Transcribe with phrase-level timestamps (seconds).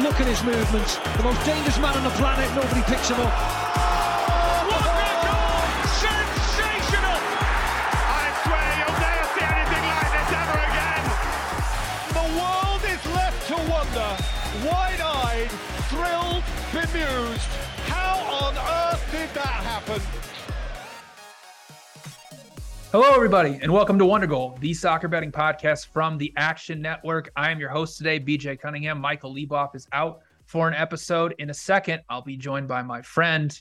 [0.00, 0.96] Look at his movements.
[1.18, 2.48] The most dangerous man on the planet.
[2.56, 3.28] Nobody picks him up.
[4.72, 5.68] What a goal!
[6.00, 7.20] Sensational!
[8.08, 11.04] I swear you'll never see anything like this ever again.
[12.16, 14.10] The world is left to wonder,
[14.64, 15.52] wide-eyed,
[15.92, 17.52] thrilled, bemused.
[17.92, 18.16] How
[18.48, 20.31] on earth did that happen?
[22.92, 27.32] Hello, everybody, and welcome to Wonder Goal, the soccer betting podcast from the Action Network.
[27.34, 29.00] I am your host today, BJ Cunningham.
[29.00, 31.34] Michael Leboff is out for an episode.
[31.38, 33.58] In a second, I'll be joined by my friend,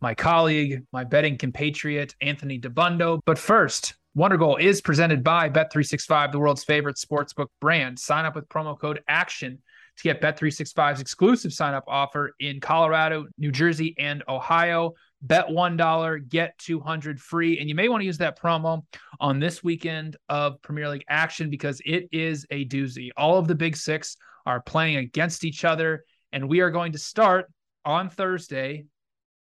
[0.00, 3.20] my colleague, my betting compatriot, Anthony Dabbundo.
[3.24, 8.00] But first, Wonder Goal is presented by Bet365, the world's favorite sportsbook brand.
[8.00, 9.60] Sign up with promo code ACTION
[9.98, 16.28] to get Bet365's exclusive sign up offer in Colorado, New Jersey, and Ohio bet $1
[16.28, 17.58] get 200 free.
[17.58, 18.82] And you may want to use that promo
[19.20, 23.10] on this weekend of premier league action because it is a doozy.
[23.16, 26.98] All of the big six are playing against each other and we are going to
[26.98, 27.46] start
[27.84, 28.84] on thursday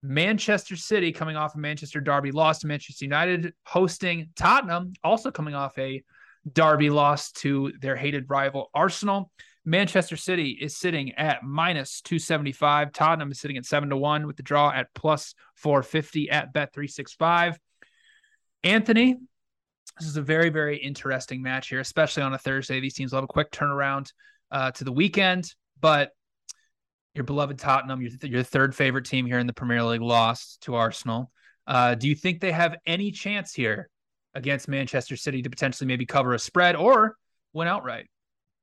[0.04, 5.54] manchester city coming off a manchester derby loss to manchester united hosting tottenham also coming
[5.54, 6.04] off a
[6.54, 9.32] derby loss to their hated rival arsenal
[9.64, 12.92] Manchester City is sitting at minus 275.
[12.92, 17.58] Tottenham is sitting at 7 to 1 with the draw at plus 450 at Bet365.
[18.64, 19.18] Anthony,
[20.00, 22.80] this is a very, very interesting match here, especially on a Thursday.
[22.80, 24.12] These teams will have a quick turnaround
[24.50, 26.12] uh, to the weekend, but
[27.14, 30.76] your beloved Tottenham, your, your third favorite team here in the Premier League, lost to
[30.76, 31.32] Arsenal.
[31.68, 33.90] Uh, do you think they have any chance here
[34.34, 37.16] against Manchester City to potentially maybe cover a spread or
[37.54, 38.08] win outright?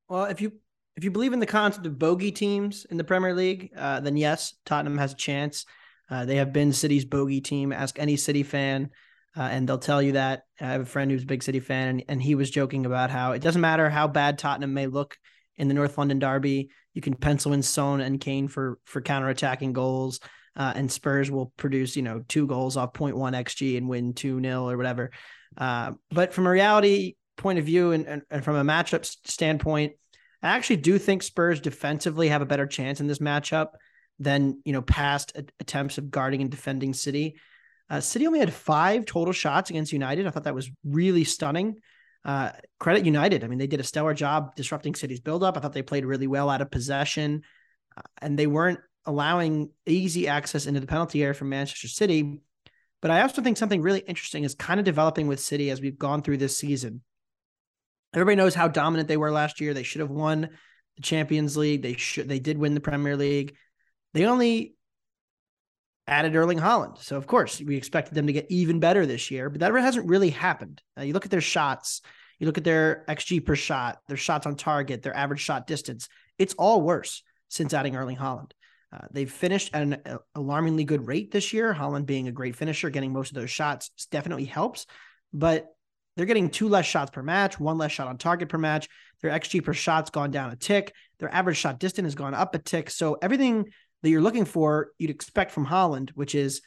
[0.09, 0.53] Well, if you
[0.99, 4.17] if you believe in the concept of bogey teams in the Premier League, uh, then
[4.17, 5.65] yes, Tottenham has a chance.
[6.11, 7.73] Uh, they have been City's bogey team.
[7.73, 8.91] Ask any City fan,
[9.37, 10.43] uh, and they'll tell you that.
[10.61, 13.11] I have a friend who's a big City fan, and, and he was joking about
[13.11, 15.17] how it doesn't matter how bad Tottenham may look
[15.57, 16.71] in the North London derby.
[16.95, 20.19] You can pencil in Son and Kane for for counterattacking goals,
[20.57, 24.41] uh, and Spurs will produce you know two goals off 0.1 xg and win two
[24.41, 25.13] 0 or whatever.
[25.57, 29.93] Uh, but from a reality point of view, and, and, and from a matchup standpoint
[30.43, 33.71] I actually do think Spurs defensively have a better chance in this matchup
[34.19, 37.37] than you know past attempts of guarding and defending City.
[37.91, 40.27] Uh, City only had five total shots against United.
[40.27, 41.81] I thought that was really stunning.
[42.25, 43.43] Uh, credit United.
[43.43, 45.57] I mean, they did a stellar job disrupting City's buildup.
[45.57, 47.43] I thought they played really well out of possession,
[47.97, 52.41] uh, and they weren't allowing easy access into the penalty area from Manchester City.
[53.01, 55.99] But I also think something really interesting is kind of developing with City as we've
[55.99, 57.03] gone through this season.
[58.15, 59.75] Everybody knows how dominant they were last year.
[59.75, 60.51] They should have won
[60.97, 61.83] the Champions League.
[61.83, 63.57] They should they did win the Premier League.
[64.15, 64.75] They only
[66.07, 66.99] added Erling Haaland.
[66.99, 70.09] So of course, we expected them to get even better this year, but that hasn't
[70.09, 70.81] really happened.
[70.99, 72.01] Uh, you look at their shots,
[72.39, 76.09] you look at their XG per shot, their shots on target, their average shot distance.
[76.39, 78.53] It's all worse since adding Erling Haaland.
[78.91, 81.75] Uh, they've finished at an uh, alarmingly good rate this year.
[81.75, 84.87] Haaland being a great finisher, getting most of those shots definitely helps.
[85.33, 85.67] But
[86.19, 88.89] they're getting two less shots per match, one less shot on target per match.
[89.23, 90.93] Their XG per shot's gone down a tick.
[91.21, 92.91] Their average shot distance has gone up a tick.
[92.91, 93.69] So everything
[94.03, 96.61] that you're looking for, you'd expect from Haaland, which is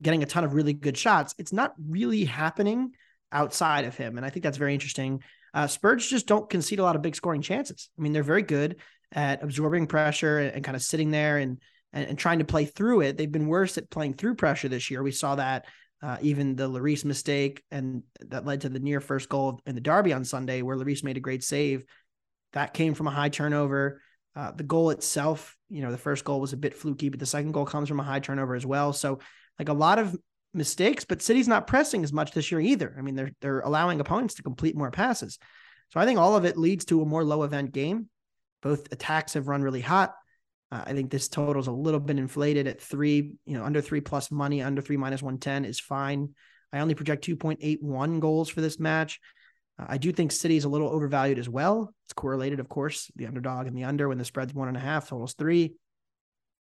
[0.00, 1.34] getting a ton of really good shots.
[1.36, 2.92] It's not really happening
[3.30, 4.16] outside of him.
[4.16, 5.22] And I think that's very interesting.
[5.52, 7.90] Uh, Spurs just don't concede a lot of big scoring chances.
[7.98, 8.76] I mean, they're very good
[9.12, 11.60] at absorbing pressure and, and kind of sitting there and,
[11.92, 13.16] and, and trying to play through it.
[13.16, 15.02] They've been worse at playing through pressure this year.
[15.02, 15.66] We saw that
[16.02, 19.80] uh, even the Lloris mistake, and that led to the near first goal in the
[19.80, 21.84] derby on Sunday, where Lloris made a great save.
[22.52, 24.00] That came from a high turnover.
[24.36, 27.26] Uh, the goal itself, you know, the first goal was a bit fluky, but the
[27.26, 28.92] second goal comes from a high turnover as well.
[28.92, 29.18] So,
[29.58, 30.16] like a lot of
[30.54, 32.94] mistakes, but City's not pressing as much this year either.
[32.96, 35.38] I mean, they're they're allowing opponents to complete more passes.
[35.90, 38.08] So I think all of it leads to a more low event game.
[38.62, 40.14] Both attacks have run really hot.
[40.70, 43.80] Uh, I think this total is a little bit inflated at three, you know, under
[43.80, 46.34] three plus money, under three minus 110 is fine.
[46.72, 49.20] I only project 2.81 goals for this match.
[49.78, 51.94] Uh, I do think City is a little overvalued as well.
[52.04, 54.80] It's correlated, of course, the underdog and the under when the spread's one and a
[54.80, 55.74] half, totals three.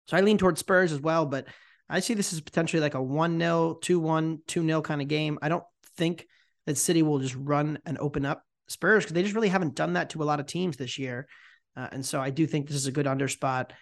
[0.07, 1.47] So I lean towards Spurs as well, but
[1.89, 5.07] I see this as potentially like a 1 0, 2 1, 2 0 kind of
[5.07, 5.37] game.
[5.41, 5.63] I don't
[5.97, 6.27] think
[6.65, 9.93] that City will just run and open up Spurs because they just really haven't done
[9.93, 11.27] that to a lot of teams this year.
[11.75, 13.73] Uh, and so I do think this is a good under spot.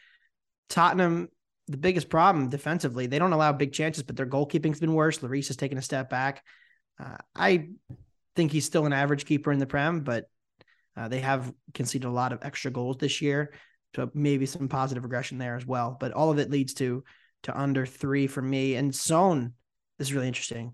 [0.69, 1.29] Tottenham,
[1.67, 5.19] the biggest problem defensively, they don't allow big chances, but their goalkeeping's been worse.
[5.19, 6.43] Lloris has taken a step back.
[6.99, 7.69] Uh, I
[8.35, 10.25] think he's still an average keeper in the Prem, but
[10.95, 13.53] uh, they have conceded a lot of extra goals this year,
[13.95, 15.97] so maybe some positive regression there as well.
[15.99, 17.03] But all of it leads to
[17.45, 18.75] to under three for me.
[18.75, 19.53] And Son
[19.99, 20.73] is really interesting.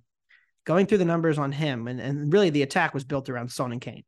[0.66, 3.72] Going through the numbers on him, and, and really the attack was built around Son
[3.72, 4.04] and Kane.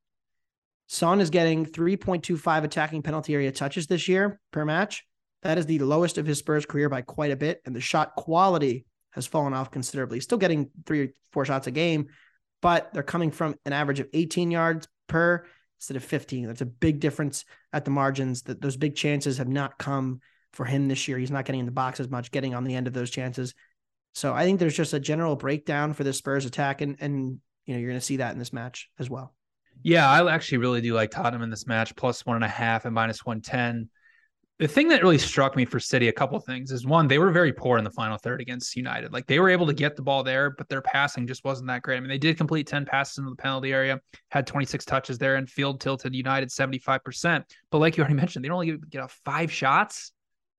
[0.88, 5.06] Son is getting 3.25 attacking penalty area touches this year per match.
[5.44, 7.62] That is the lowest of his Spurs career by quite a bit.
[7.66, 10.20] And the shot quality has fallen off considerably.
[10.20, 12.08] Still getting three or four shots a game,
[12.62, 15.46] but they're coming from an average of 18 yards per
[15.80, 16.48] instead of 15.
[16.48, 18.44] That's a big difference at the margins.
[18.44, 20.22] That those big chances have not come
[20.54, 21.18] for him this year.
[21.18, 23.54] He's not getting in the box as much, getting on the end of those chances.
[24.14, 27.74] So I think there's just a general breakdown for the Spurs attack, and and you
[27.74, 29.36] know you're going to see that in this match as well.
[29.82, 32.86] Yeah, I actually really do like Tottenham in this match, plus one and a half
[32.86, 33.90] and minus one ten.
[34.60, 37.18] The thing that really struck me for City, a couple of things, is one, they
[37.18, 39.12] were very poor in the final third against United.
[39.12, 41.82] Like they were able to get the ball there, but their passing just wasn't that
[41.82, 41.98] great.
[41.98, 45.38] I mean, they did complete 10 passes into the penalty area, had 26 touches there,
[45.38, 47.44] and field tilted United 75%.
[47.72, 50.12] But like you already mentioned, they only get off five shots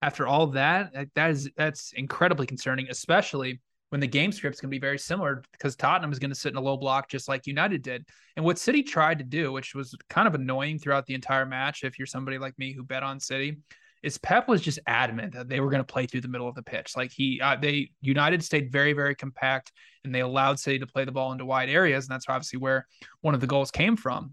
[0.03, 0.93] after all that.
[1.15, 3.61] That is that's incredibly concerning, especially
[3.91, 6.51] when the game script's going to be very similar because Tottenham is going to sit
[6.51, 8.05] in a low block just like United did.
[8.35, 11.85] And what City tried to do, which was kind of annoying throughout the entire match,
[11.85, 13.59] if you're somebody like me who bet on City,
[14.05, 16.55] is Pep was just adamant that they were going to play through the middle of
[16.55, 16.93] the pitch.
[16.95, 19.73] Like he, uh, they United stayed very, very compact,
[20.05, 22.87] and they allowed City to play the ball into wide areas, and that's obviously where
[23.23, 24.33] one of the goals came from.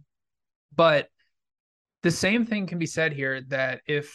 [0.75, 1.07] But
[2.03, 4.13] the same thing can be said here that if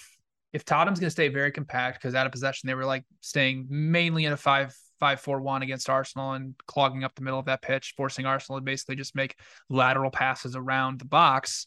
[0.52, 3.66] if Tottenham's going to stay very compact because out of possession they were like staying
[3.70, 7.46] mainly in a five five four one against Arsenal and clogging up the middle of
[7.46, 9.36] that pitch, forcing Arsenal to basically just make
[9.70, 11.66] lateral passes around the box.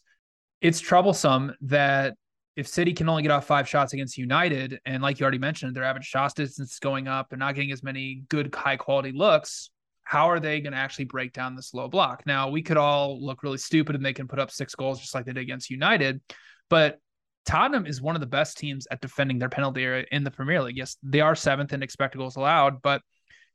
[0.60, 2.14] It's troublesome that
[2.56, 5.74] if City can only get off five shots against United, and like you already mentioned,
[5.74, 9.12] their average shot distance is going up, they're not getting as many good, high quality
[9.12, 9.70] looks.
[10.02, 12.24] How are they going to actually break down this low block?
[12.26, 15.14] Now, we could all look really stupid and they can put up six goals just
[15.14, 16.20] like they did against United,
[16.68, 16.98] but
[17.46, 20.62] Tottenham is one of the best teams at defending their penalty area in the Premier
[20.62, 20.76] League.
[20.76, 23.02] Yes, they are seventh in expected goals allowed, but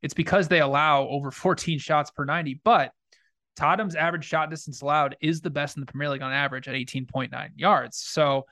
[0.02, 2.62] it's because they allow over 14 shots per 90.
[2.64, 2.92] But
[3.56, 6.76] Tottenham's average shot distance allowed is the best in the Premier League on average at
[6.76, 7.98] 18.9 yards.
[7.98, 8.46] So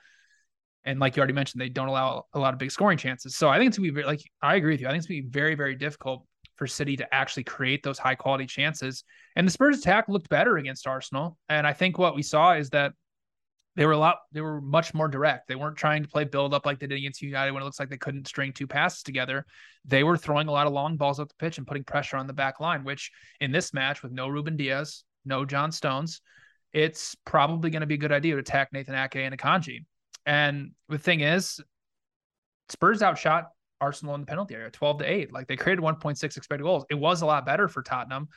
[0.84, 3.36] and like you already mentioned, they don't allow a lot of big scoring chances.
[3.36, 4.86] So I think it's gonna be very, like I agree with you.
[4.86, 6.26] I think it's gonna be very, very difficult
[6.56, 9.04] for City to actually create those high quality chances.
[9.36, 11.36] And the Spurs attack looked better against Arsenal.
[11.48, 12.92] And I think what we saw is that
[13.76, 15.48] they were a lot, they were much more direct.
[15.48, 17.80] They weren't trying to play build up like they did against United when it looks
[17.80, 19.44] like they couldn't string two passes together.
[19.84, 22.28] They were throwing a lot of long balls up the pitch and putting pressure on
[22.28, 23.10] the back line, which
[23.40, 26.20] in this match with no Ruben Dias, no John Stones,
[26.72, 29.84] it's probably going to be a good idea to attack Nathan Ake and Akanji.
[30.26, 31.60] And the thing is,
[32.68, 33.48] Spurs outshot
[33.80, 35.32] Arsenal in the penalty area, 12 to 8.
[35.32, 36.84] Like they created 1.6 expected goals.
[36.90, 38.28] It was a lot better for Tottenham.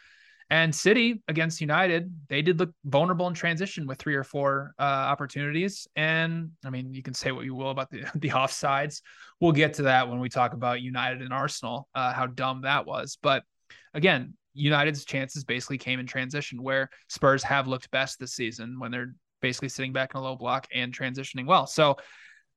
[0.49, 4.81] And City against United, they did look vulnerable in transition with three or four uh,
[4.81, 5.87] opportunities.
[5.97, 9.01] And I mean, you can say what you will about the the offsides.
[9.41, 12.85] We'll get to that when we talk about United and Arsenal, uh, how dumb that
[12.85, 13.17] was.
[13.21, 13.43] But
[13.93, 18.89] again, United's chances basically came in transition, where Spurs have looked best this season when
[18.91, 21.67] they're basically sitting back in a low block and transitioning well.
[21.67, 21.97] So,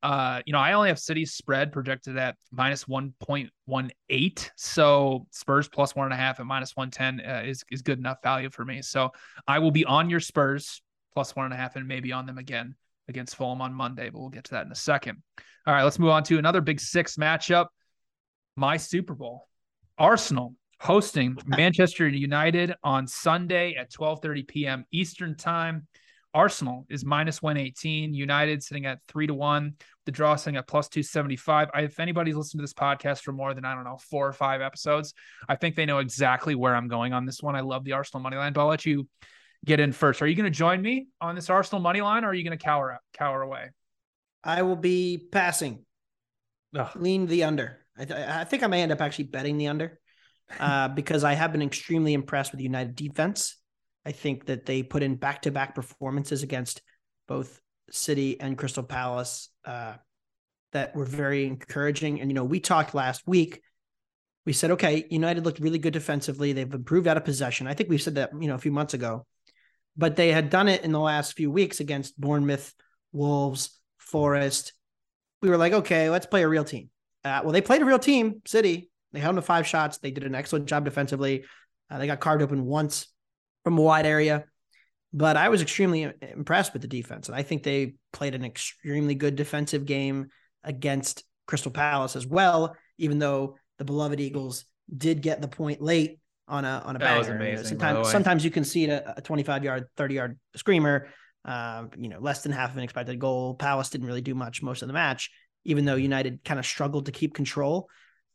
[0.02, 4.50] uh, you know, I only have City spread projected at minus 1.18.
[4.56, 8.18] So Spurs plus one and a half at minus 110 uh, is, is good enough
[8.22, 8.80] value for me.
[8.82, 9.10] So
[9.46, 10.80] I will be on your Spurs
[11.12, 12.75] plus one and a half and maybe on them again
[13.08, 15.22] against Fulham on Monday, but we'll get to that in a second.
[15.66, 17.66] All right, let's move on to another big six matchup.
[18.56, 19.49] My Super Bowl.
[19.99, 24.84] Arsenal hosting Manchester United on Sunday at 12:30 p.m.
[24.90, 25.87] Eastern Time.
[26.32, 28.14] Arsenal is minus 118.
[28.14, 29.75] United sitting at three to one.
[30.06, 31.70] The draw sitting at plus 275.
[31.75, 34.32] I, if anybody's listened to this podcast for more than, I don't know, four or
[34.32, 35.14] five episodes,
[35.49, 37.56] I think they know exactly where I'm going on this one.
[37.56, 39.08] I love the Arsenal money line, but I'll let you
[39.64, 40.22] get in first.
[40.22, 42.56] Are you going to join me on this Arsenal money line or are you going
[42.56, 43.70] to cower, cower away?
[44.42, 45.84] I will be passing.
[46.76, 46.90] Ugh.
[46.96, 47.78] Lean the under.
[47.99, 49.99] I, th- I think I may end up actually betting the under
[50.58, 53.60] uh, because I have been extremely impressed with the United defense.
[54.04, 56.83] I think that they put in back to back performances against
[57.28, 59.95] both City and Crystal Palace uh,
[60.73, 62.21] that were very encouraging.
[62.21, 63.61] And, you know, we talked last week.
[64.47, 66.52] We said, okay, United looked really good defensively.
[66.52, 67.66] They've improved out of possession.
[67.66, 69.26] I think we said that, you know, a few months ago,
[69.97, 72.73] but they had done it in the last few weeks against Bournemouth,
[73.12, 74.73] Wolves, Forest.
[75.42, 76.88] We were like, okay, let's play a real team.
[77.23, 78.90] Uh, well, they played a real team, City.
[79.12, 79.99] They held them to five shots.
[79.99, 81.45] They did an excellent job defensively.
[81.90, 83.09] Uh, they got carved open once
[83.64, 84.45] from a wide area.
[85.12, 87.29] But I was extremely impressed with the defense.
[87.29, 90.29] And I think they played an extremely good defensive game
[90.62, 96.21] against Crystal Palace as well, even though the beloved Eagles did get the point late
[96.47, 97.37] on a on a That banger.
[97.37, 101.09] Amazing, sometimes sometimes you can see a, a 25 yard, 30 yard screamer.
[101.43, 103.55] Um, you know, less than half of an expected goal.
[103.55, 105.31] Palace didn't really do much most of the match,
[105.64, 107.88] even though United kind of struggled to keep control.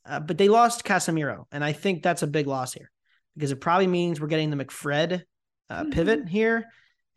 [0.08, 2.92] Uh, but they lost Casemiro, and I think that's a big loss here
[3.36, 5.24] because it probably means we're getting the McFred
[5.70, 6.66] uh, pivot here,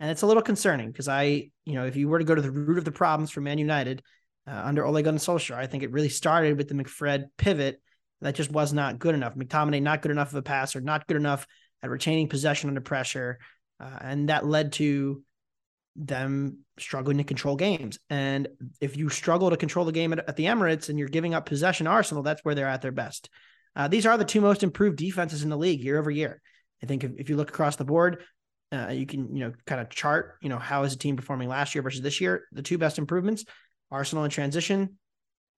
[0.01, 2.43] and it's a little concerning because I, you know, if you were to go to
[2.43, 4.03] the root of the problems for Man United
[4.47, 7.81] uh, under Ole Gunnar Solskjaer, I think it really started with the McFred pivot
[8.21, 9.35] that just was not good enough.
[9.35, 11.47] McTominay not good enough of a passer, not good enough
[11.83, 13.39] at retaining possession under pressure,
[13.81, 15.23] uh, and that led to
[15.95, 17.99] them struggling to control games.
[18.09, 18.49] And
[18.81, 21.47] if you struggle to control the game at, at the Emirates and you're giving up
[21.47, 23.29] possession, Arsenal, that's where they're at their best.
[23.79, 26.43] Uh, these are the two most improved defenses in the league year over year.
[26.83, 28.25] I think if, if you look across the board,
[28.73, 31.49] uh, you can you know kind of chart you know how is a team performing
[31.49, 32.43] last year versus this year.
[32.53, 33.45] The two best improvements:
[33.91, 34.99] Arsenal in transition,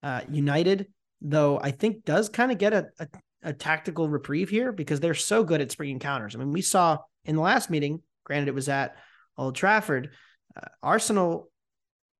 [0.03, 0.87] uh, United.
[1.19, 3.07] Though I think does kind of get a, a
[3.43, 6.35] a tactical reprieve here because they're so good at springing counters.
[6.35, 8.01] I mean, we saw in the last meeting.
[8.23, 8.95] Granted, it was at
[9.37, 10.11] Old Trafford.
[10.55, 11.49] Uh, Arsenal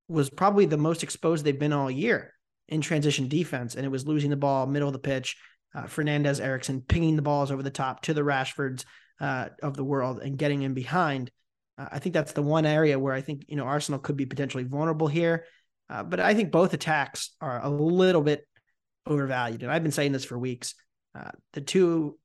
[0.08, 2.34] was probably the most exposed they've been all year
[2.68, 5.36] in transition defense, and it was losing the ball middle of the pitch.
[5.74, 8.84] Uh, Fernandes, Eriksen pinging the balls over the top to the Rashfords
[9.20, 11.30] uh, of the world and getting in behind.
[11.78, 14.26] Uh, I think that's the one area where I think you know Arsenal could be
[14.26, 15.46] potentially vulnerable here.
[15.88, 18.46] Uh, but I think both attacks are a little bit
[19.06, 20.74] overvalued, and I've been saying this for weeks.
[21.14, 22.18] Uh, the two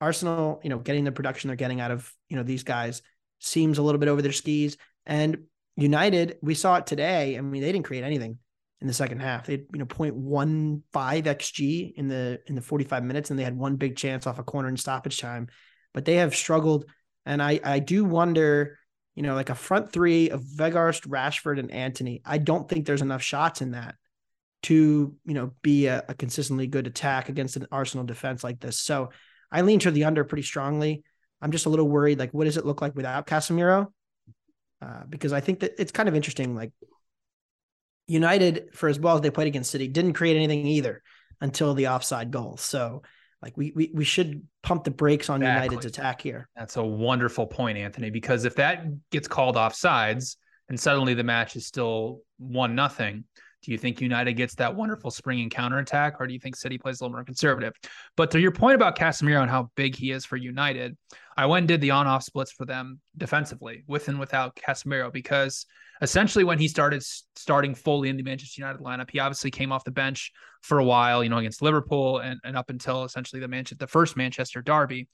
[0.00, 3.02] Arsenal, you know, getting the production they're getting out of you know these guys
[3.38, 5.44] seems a little bit over their skis, and
[5.76, 7.36] United, we saw it today.
[7.36, 8.38] I mean, they didn't create anything
[8.84, 9.46] in the second half.
[9.46, 13.56] They had, you know, 0.15 XG in the in the 45 minutes, and they had
[13.56, 15.48] one big chance off a corner in stoppage time.
[15.94, 16.84] But they have struggled.
[17.24, 18.78] And I I do wonder,
[19.14, 22.20] you know, like a front three of Weghorst, Rashford, and Antony.
[22.26, 23.94] I don't think there's enough shots in that
[24.64, 28.78] to, you know, be a, a consistently good attack against an Arsenal defense like this.
[28.78, 29.12] So
[29.50, 31.04] I lean to the under pretty strongly.
[31.40, 33.86] I'm just a little worried, like, what does it look like without Casemiro?
[34.82, 36.54] Uh, because I think that it's kind of interesting.
[36.54, 36.72] Like
[38.06, 41.02] United, for as well as they played against City, didn't create anything either
[41.40, 42.56] until the offside goal.
[42.56, 43.02] So,
[43.42, 45.74] like we we we should pump the brakes on Exactly.
[45.76, 46.48] United's attack here.
[46.56, 51.24] That's a wonderful point, Anthony, because if that gets called off sides and suddenly the
[51.24, 53.24] match is still one nothing,
[53.64, 56.76] do you think United gets that wonderful spring springing counterattack, or do you think City
[56.76, 57.72] plays a little more conservative?
[58.16, 60.96] But to your point about Casemiro and how big he is for United,
[61.36, 65.64] I went and did the on-off splits for them defensively, with and without Casemiro, because
[66.02, 67.02] essentially when he started
[67.36, 70.30] starting fully in the Manchester United lineup, he obviously came off the bench
[70.62, 73.86] for a while, you know, against Liverpool and, and up until essentially the Manchester the
[73.86, 75.08] first Manchester derby.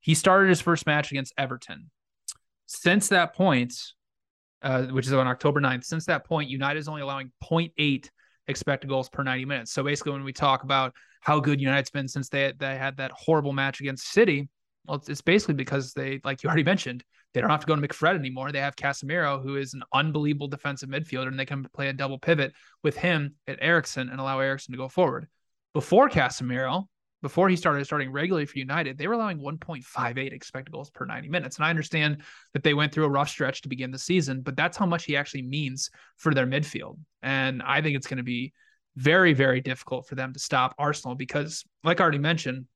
[0.00, 1.90] He started his first match against Everton.
[2.66, 3.74] Since that point,
[4.62, 8.08] uh, which is on October 9th, since that point, United is only allowing 0.8
[8.48, 9.72] expected goals per 90 minutes.
[9.72, 13.12] So basically, when we talk about how good United's been since they, they had that
[13.12, 14.48] horrible match against City,
[14.86, 17.04] well, it's, it's basically because they, like you already mentioned,
[17.34, 18.52] they don't have to go to McFred anymore.
[18.52, 22.18] They have Casemiro, who is an unbelievable defensive midfielder, and they can play a double
[22.18, 22.52] pivot
[22.82, 25.28] with him at Eriksen and allow Eriksen to go forward.
[25.72, 26.86] Before Casemiro,
[27.22, 31.28] before he started starting regularly for United, they were allowing 1.58 expected goals per 90
[31.28, 31.56] minutes.
[31.56, 34.56] And I understand that they went through a rough stretch to begin the season, but
[34.56, 36.98] that's how much he actually means for their midfield.
[37.22, 38.52] And I think it's going to be
[38.96, 42.66] very, very difficult for them to stop Arsenal because, like I already mentioned,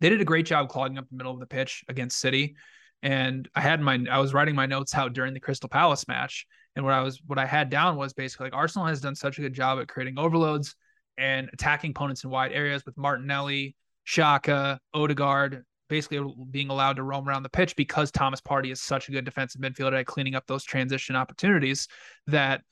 [0.00, 2.56] they did a great job clogging up the middle of the pitch against City.
[3.02, 6.46] And I had my I was writing my notes out during the Crystal Palace match.
[6.74, 9.38] And what I was what I had down was basically like Arsenal has done such
[9.38, 10.74] a good job at creating overloads
[11.18, 17.28] and attacking opponents in wide areas with Martinelli, Xhaka, Odegaard, basically being allowed to roam
[17.28, 20.46] around the pitch because Thomas Partey is such a good defensive midfielder at cleaning up
[20.46, 21.88] those transition opportunities
[22.26, 22.62] that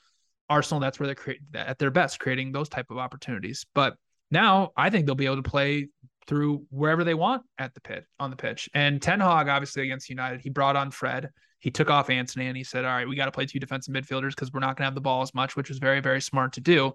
[0.48, 3.64] Arsenal that's where they're cre- at their best creating those type of opportunities.
[3.74, 3.96] But
[4.30, 5.88] now I think they'll be able to play
[6.26, 8.68] through wherever they want at the pit on the pitch.
[8.74, 11.30] And Ten Hag obviously against United, he brought on Fred.
[11.58, 13.94] He took off Antony and he said, "All right, we got to play two defensive
[13.94, 16.20] midfielders because we're not going to have the ball as much," which was very very
[16.20, 16.92] smart to do.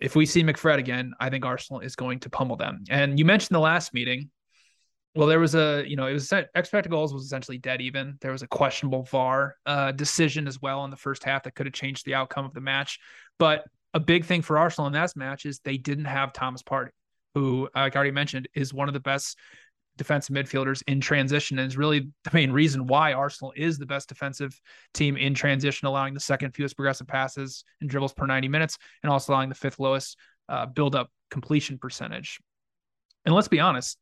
[0.00, 2.84] If we see McFred again, I think Arsenal is going to pummel them.
[2.90, 4.30] And you mentioned the last meeting.
[5.14, 8.18] Well, there was a, you know, it was expected goals was essentially dead even.
[8.20, 11.64] There was a questionable VAR uh, decision as well in the first half that could
[11.64, 12.98] have changed the outcome of the match.
[13.38, 16.90] But a big thing for Arsenal in that match is they didn't have Thomas Partey,
[17.34, 19.38] who, like I already mentioned, is one of the best
[19.96, 24.08] defensive midfielders in transition and is really the main reason why Arsenal is the best
[24.08, 24.60] defensive
[24.94, 29.10] team in transition, allowing the second fewest progressive passes and dribbles per 90 minutes, and
[29.10, 32.38] also allowing the fifth lowest uh, build up completion percentage.
[33.24, 33.98] And let's be honest,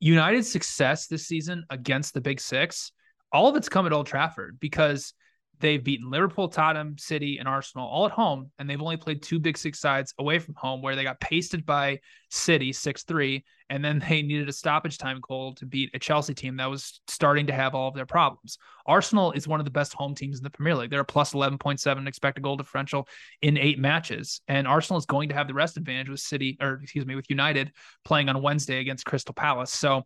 [0.00, 2.92] United's success this season against the Big Six,
[3.32, 5.14] all of it's come at Old Trafford because
[5.60, 9.38] they've beaten Liverpool, Tottenham, City, and Arsenal all at home, and they've only played two
[9.38, 12.00] big six sides away from home, where they got pasted by
[12.30, 16.34] City six three, and then they needed a stoppage time goal to beat a Chelsea
[16.34, 18.58] team that was starting to have all of their problems.
[18.86, 20.90] Arsenal is one of the best home teams in the Premier League.
[20.90, 23.06] They're a plus eleven point seven expected goal differential
[23.42, 26.80] in eight matches, and Arsenal is going to have the rest advantage with City, or
[26.82, 27.72] excuse me, with United
[28.04, 29.72] playing on Wednesday against Crystal Palace.
[29.72, 30.04] So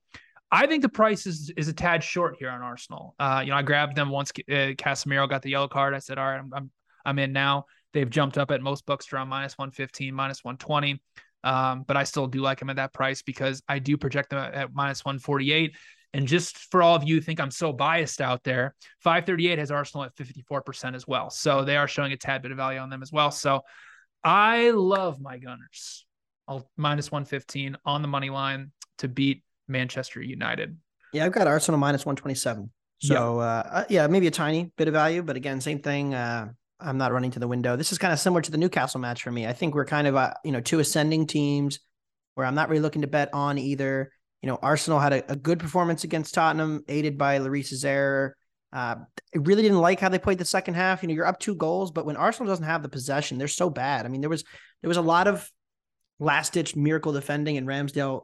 [0.55, 3.17] I think the price is is a tad short here on Arsenal.
[3.19, 5.95] Uh, you know, I grabbed them once uh, Casemiro got the yellow card.
[5.95, 6.71] I said, all right, I'm, I'm
[7.05, 7.65] I'm in now.
[7.93, 11.03] They've jumped up at most books around minus 115, minus 120.
[11.43, 14.39] Um, but I still do like them at that price because I do project them
[14.39, 15.75] at, at minus 148.
[16.15, 20.05] And just for all of you think I'm so biased out there, 538 has Arsenal
[20.05, 21.31] at 54% as well.
[21.31, 23.33] So they are showing a tad bit of value on them as well.
[23.33, 23.63] So
[24.23, 26.07] I love my Gunners.
[26.47, 30.77] I'll minus 115 on the money line to beat Manchester United.
[31.13, 32.71] Yeah, I've got Arsenal minus 127.
[32.99, 33.45] So, yeah.
[33.45, 36.15] Uh, yeah, maybe a tiny bit of value, but again, same thing.
[36.15, 36.49] Uh,
[36.81, 37.77] I'm not running to the window.
[37.77, 39.47] This is kind of similar to the Newcastle match for me.
[39.47, 41.79] I think we're kind of, uh, you know, two ascending teams
[42.35, 44.11] where I'm not really looking to bet on either.
[44.43, 48.37] You know, Arsenal had a, a good performance against Tottenham, aided by Lloris's error.
[48.73, 48.97] Uh,
[49.35, 51.03] I really didn't like how they played the second half.
[51.03, 53.71] You know, you're up two goals, but when Arsenal doesn't have the possession, they're so
[53.71, 54.05] bad.
[54.05, 54.43] I mean, there was
[54.83, 55.49] there was a lot of
[56.19, 58.23] last ditch miracle defending and Ramsdale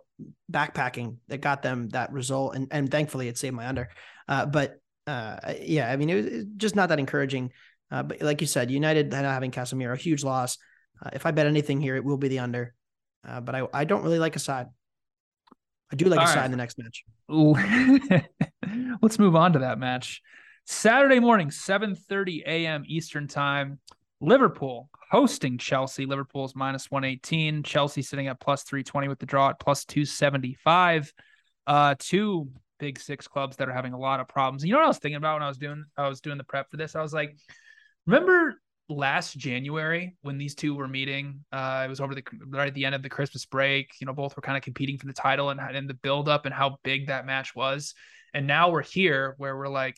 [0.50, 2.54] backpacking that got them that result.
[2.54, 3.88] And, and thankfully it saved my under.
[4.28, 7.52] Uh, but uh, yeah, I mean, it was just not that encouraging.
[7.90, 10.58] Uh, but like you said, United having Casemiro, a huge loss.
[11.04, 12.74] Uh, if I bet anything here, it will be the under.
[13.26, 14.66] Uh, but I, I don't really like a side.
[15.92, 16.34] I do like All a right.
[16.34, 17.04] side in the next match.
[19.02, 20.22] Let's move on to that match.
[20.66, 22.84] Saturday morning, 7:30 a.m.
[22.86, 23.80] Eastern Time.
[24.20, 26.06] Liverpool hosting Chelsea.
[26.06, 27.62] Liverpool's minus 118.
[27.62, 31.12] Chelsea sitting at plus 320 with the draw at plus 275.
[31.66, 32.48] Uh, two
[32.78, 34.64] big six clubs that are having a lot of problems.
[34.64, 36.44] You know what I was thinking about when I was doing I was doing the
[36.44, 36.96] prep for this?
[36.96, 37.36] I was like,
[38.06, 41.44] remember last January when these two were meeting?
[41.52, 43.92] Uh, it was over the right at the end of the Christmas break.
[44.00, 46.46] You know, both were kind of competing for the title and, and the build up
[46.46, 47.94] and how big that match was.
[48.34, 49.96] And now we're here where we're like,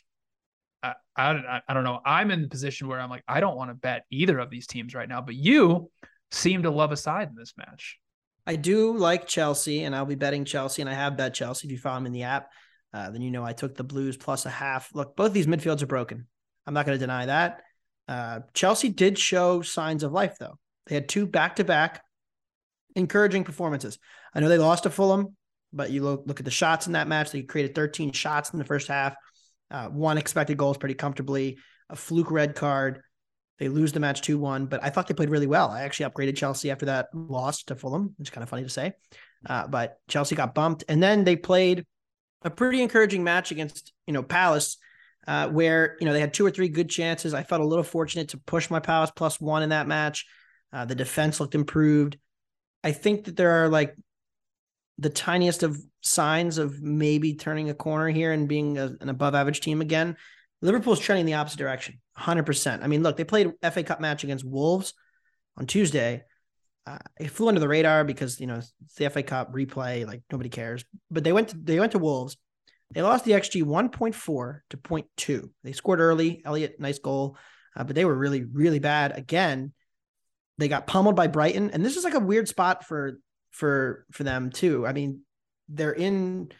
[0.82, 2.00] I, I, I don't know.
[2.04, 4.66] I'm in the position where I'm like, I don't want to bet either of these
[4.66, 5.90] teams right now, but you
[6.30, 7.98] seem to love a side in this match.
[8.46, 11.68] I do like Chelsea, and I'll be betting Chelsea, and I have bet Chelsea.
[11.68, 12.50] If you follow me in the app,
[12.92, 14.90] uh, then you know I took the Blues plus a half.
[14.94, 16.26] Look, both these midfields are broken.
[16.66, 17.62] I'm not going to deny that.
[18.08, 20.58] Uh, Chelsea did show signs of life, though.
[20.86, 22.02] They had two back to back
[22.94, 23.98] encouraging performances.
[24.34, 25.36] I know they lost to Fulham,
[25.72, 27.30] but you look, look at the shots in that match.
[27.30, 29.14] They created 13 shots in the first half.
[29.72, 31.58] Uh, one expected goals pretty comfortably,
[31.88, 33.00] a fluke red card.
[33.58, 35.70] They lose the match 2 1, but I thought they played really well.
[35.70, 38.68] I actually upgraded Chelsea after that loss to Fulham, which is kind of funny to
[38.68, 38.92] say.
[39.46, 40.84] Uh, but Chelsea got bumped.
[40.88, 41.86] And then they played
[42.42, 44.76] a pretty encouraging match against, you know, Palace,
[45.26, 47.34] uh, where, you know, they had two or three good chances.
[47.34, 50.26] I felt a little fortunate to push my Palace plus one in that match.
[50.72, 52.18] Uh, the defense looked improved.
[52.82, 53.94] I think that there are like
[54.98, 59.34] the tiniest of signs of maybe turning a corner here and being a, an above
[59.34, 60.16] average team again.
[60.60, 62.82] Liverpool's trending the opposite direction, 100%.
[62.82, 64.94] I mean, look, they played FA Cup match against Wolves
[65.56, 66.24] on Tuesday.
[66.86, 70.22] Uh, it flew under the radar because you know it's the FA Cup replay, like
[70.30, 70.84] nobody cares.
[71.10, 72.36] But they went to they went to Wolves.
[72.92, 75.50] They lost the XG 1.4 to 0.2.
[75.64, 76.42] They scored early.
[76.44, 77.38] Elliott, nice goal,
[77.76, 79.72] uh, but they were really really bad again.
[80.58, 83.20] They got pummeled by Brighton, and this is like a weird spot for
[83.52, 84.84] for for them too.
[84.84, 85.20] I mean,
[85.72, 86.50] they're in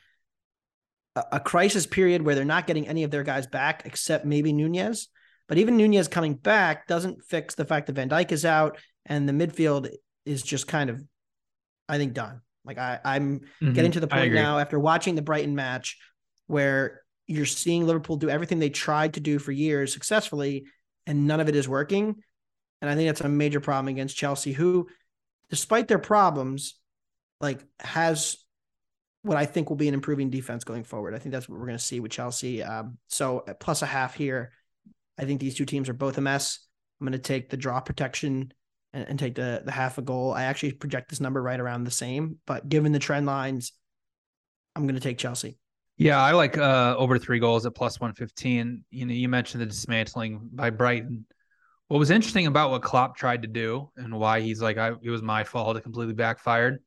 [1.15, 4.53] a, a crisis period where they're not getting any of their guys back except maybe
[4.53, 5.09] Nunez.
[5.49, 9.29] But even Nunez coming back doesn't fix the fact that Van Dijk is out and
[9.29, 9.91] the midfield
[10.25, 11.03] is just kind of,
[11.89, 12.41] I think, done.
[12.65, 13.73] Like I, I'm mm-hmm.
[13.73, 15.99] getting to the point now after watching the Brighton match
[16.47, 20.67] where you're seeing Liverpool do everything they tried to do for years successfully,
[21.07, 22.17] and none of it is working.
[22.81, 24.89] And I think that's a major problem against Chelsea, who,
[25.51, 26.79] despite their problems,
[27.41, 28.37] like has
[29.23, 31.15] what I think will be an improving defense going forward.
[31.15, 32.63] I think that's what we're going to see with Chelsea.
[32.63, 34.53] Um, so plus a half here.
[35.19, 36.59] I think these two teams are both a mess.
[37.01, 38.53] I'm going to take the draw protection
[38.93, 40.33] and, and, take the the half a goal.
[40.33, 43.73] I actually project this number right around the same, but given the trend lines,
[44.75, 45.59] I'm going to take Chelsea.
[45.99, 48.85] Yeah, I like uh, over three goals at plus 115.
[48.91, 51.27] You know, you mentioned the dismantling by Brighton.
[51.89, 55.11] What was interesting about what Klopp tried to do and why he's like, I, it
[55.11, 55.77] was my fault.
[55.77, 56.81] It completely backfired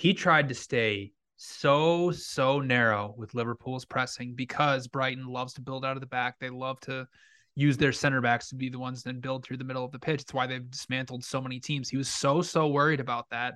[0.00, 5.86] he tried to stay so so narrow with Liverpool's pressing because Brighton loves to build
[5.86, 6.38] out of the back.
[6.38, 7.06] They love to
[7.54, 9.98] use their center backs to be the ones that build through the middle of the
[9.98, 10.20] pitch.
[10.20, 11.88] It's why they've dismantled so many teams.
[11.88, 13.54] He was so so worried about that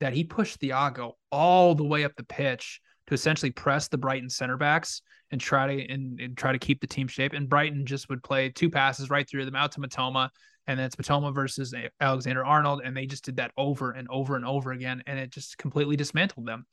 [0.00, 4.30] that he pushed Thiago all the way up the pitch to essentially press the Brighton
[4.30, 7.34] center backs and try to and, and try to keep the team shape.
[7.34, 10.30] And Brighton just would play two passes right through them out to Mitoma.
[10.66, 14.36] and then it's Mitoma versus Alexander Arnold, and they just did that over and over
[14.36, 16.64] and over again, and it just completely dismantled them.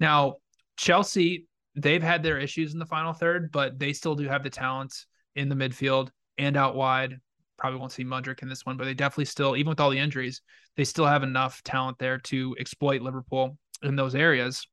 [0.00, 0.36] Now
[0.76, 4.50] Chelsea, they've had their issues in the final third, but they still do have the
[4.50, 4.94] talent
[5.34, 7.18] in the midfield and out wide.
[7.58, 9.98] Probably won't see Mudryk in this one, but they definitely still, even with all the
[9.98, 10.42] injuries,
[10.76, 14.66] they still have enough talent there to exploit Liverpool in those areas.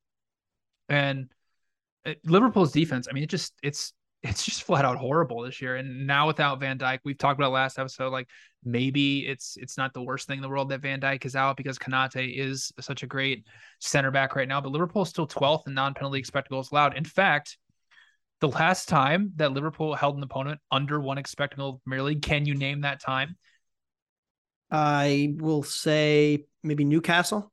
[0.90, 1.32] And
[2.06, 5.76] uh, Liverpool's defense, I mean, it just it's it's just flat out horrible this year.
[5.76, 8.30] And now without Van Dijk, we've talked about last episode, like
[8.64, 11.58] maybe it's it's not the worst thing in the world that Van Dijk is out
[11.58, 13.46] because Konate is such a great
[13.80, 14.62] center back right now.
[14.62, 16.96] But Liverpool is still 12th in non-penalty expected goals allowed.
[16.96, 17.58] In fact,
[18.40, 22.46] the last time that Liverpool held an opponent under one expected goal Premier League, can
[22.46, 23.36] you name that time?
[24.72, 27.52] I will say maybe Newcastle.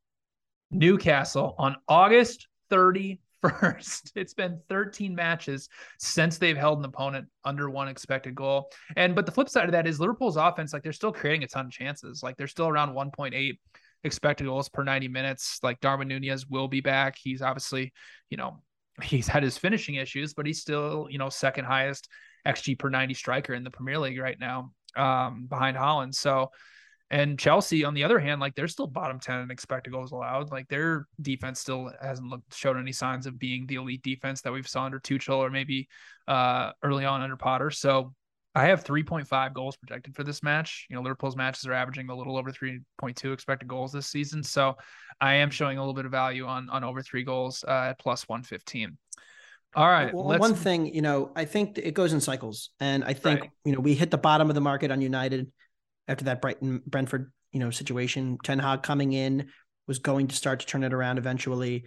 [0.70, 3.18] Newcastle on August 31st.
[4.14, 8.70] It's been 13 matches since they've held an opponent under one expected goal.
[8.96, 11.48] And but the flip side of that is Liverpool's offense, like they're still creating a
[11.48, 12.22] ton of chances.
[12.22, 13.59] Like they're still around 1.8
[14.05, 15.59] expected goals per 90 minutes.
[15.62, 17.16] Like Darwin Nunez will be back.
[17.20, 17.92] He's obviously,
[18.29, 18.62] you know,
[19.03, 22.09] he's had his finishing issues, but he's still, you know, second highest
[22.46, 26.14] XG per 90 striker in the Premier League right now, um, behind Haaland.
[26.14, 26.50] So
[27.11, 30.53] and Chelsea, on the other hand, like they're still bottom 10 in expected goals allowed.
[30.53, 34.53] Like their defense still hasn't looked showed any signs of being the elite defense that
[34.53, 35.88] we've saw under Tuchel or maybe
[36.29, 37.73] uh, early on under Potter.
[37.73, 38.14] So
[38.55, 40.87] I have 3.5 goals projected for this match.
[40.88, 44.44] You know, Liverpool's matches are averaging a little over 3.2 expected goals this season.
[44.44, 44.77] So
[45.20, 47.99] I am showing a little bit of value on on over three goals uh, at
[47.99, 48.96] plus 115.
[49.75, 50.12] All right.
[50.12, 52.70] Well, one thing, you know, I think it goes in cycles.
[52.81, 53.51] And I think, right.
[53.64, 55.51] you know, we hit the bottom of the market on United
[56.11, 58.38] after that Brighton Brentford you know situation.
[58.42, 59.49] Ten Hag coming in
[59.87, 61.85] was going to start to turn it around eventually.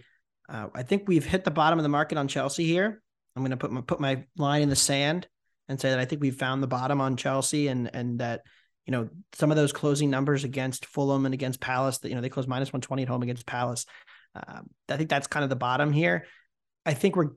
[0.48, 3.02] Uh, I think we've hit the bottom of the market on Chelsea here.
[3.36, 5.26] I'm going to put my put my line in the sand
[5.68, 8.42] and say that I think we've found the bottom on Chelsea and and that
[8.86, 12.20] you know some of those closing numbers against Fulham and against Palace that you know
[12.20, 13.86] they closed minus 120 at home against Palace.
[14.34, 16.26] Uh, I think that's kind of the bottom here.
[16.84, 17.30] I think we're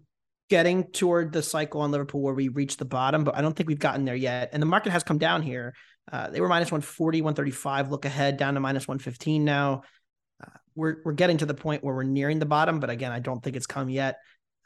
[0.49, 3.67] getting toward the cycle on Liverpool where we reach the bottom, but I don't think
[3.67, 4.49] we've gotten there yet.
[4.53, 5.73] And the market has come down here.
[6.11, 7.91] Uh, they were minus 140, 135.
[7.91, 9.83] Look ahead down to minus 115 now.
[10.41, 13.19] Uh, we're we're getting to the point where we're nearing the bottom, but again, I
[13.19, 14.17] don't think it's come yet.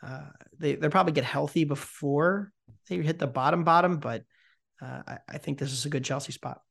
[0.04, 2.52] Uh, they they'll probably get healthy before
[2.88, 4.24] they hit the bottom bottom, but
[4.82, 6.62] uh, I, I, think this is a good Chelsea spot.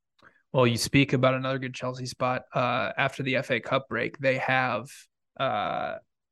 [0.53, 2.43] Well, you speak about another good Chelsea spot.
[2.53, 4.89] Uh, after the FA Cup break, they have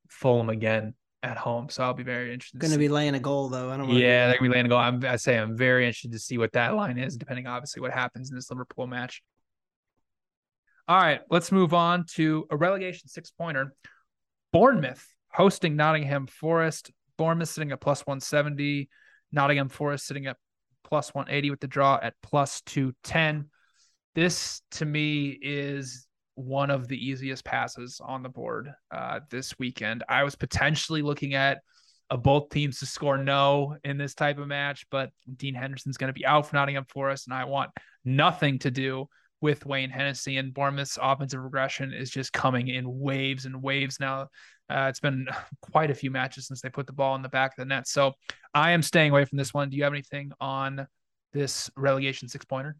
[0.09, 1.69] Fulham again at home.
[1.69, 2.59] So I'll be very interested.
[2.59, 3.69] Going to be laying a goal though.
[3.69, 3.89] I don't.
[3.89, 4.77] Yeah, they're going to be laying a goal.
[4.77, 7.91] I'm, I say I'm very interested to see what that line is, depending obviously what
[7.91, 9.21] happens in this Liverpool match.
[10.87, 13.73] All right, let's move on to a relegation six pointer.
[14.51, 16.91] Bournemouth hosting Nottingham Forest.
[17.17, 18.89] Bournemouth sitting at plus 170.
[19.31, 20.37] Nottingham Forest sitting at
[20.83, 23.49] plus 180 with the draw at plus 210.
[24.15, 26.07] This to me is
[26.39, 30.03] one of the easiest passes on the board uh, this weekend.
[30.07, 31.59] I was potentially looking at
[32.09, 36.07] a both teams to score no in this type of match, but Dean Henderson's going
[36.07, 37.71] to be out for Nottingham Forest, and I want
[38.05, 39.07] nothing to do
[39.41, 40.37] with Wayne Hennessy.
[40.37, 44.27] And Bournemouth's offensive regression is just coming in waves and waves now.
[44.69, 45.27] Uh, it's been
[45.61, 47.87] quite a few matches since they put the ball in the back of the net.
[47.87, 48.13] So
[48.53, 49.69] I am staying away from this one.
[49.69, 50.87] Do you have anything on
[51.33, 52.75] this relegation six pointer?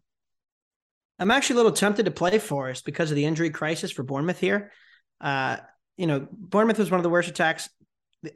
[1.20, 4.40] I'm actually a little tempted to play Forest because of the injury crisis for Bournemouth
[4.40, 4.72] here.
[5.20, 5.58] Uh,
[5.98, 7.68] you know, Bournemouth was one of the worst attacks.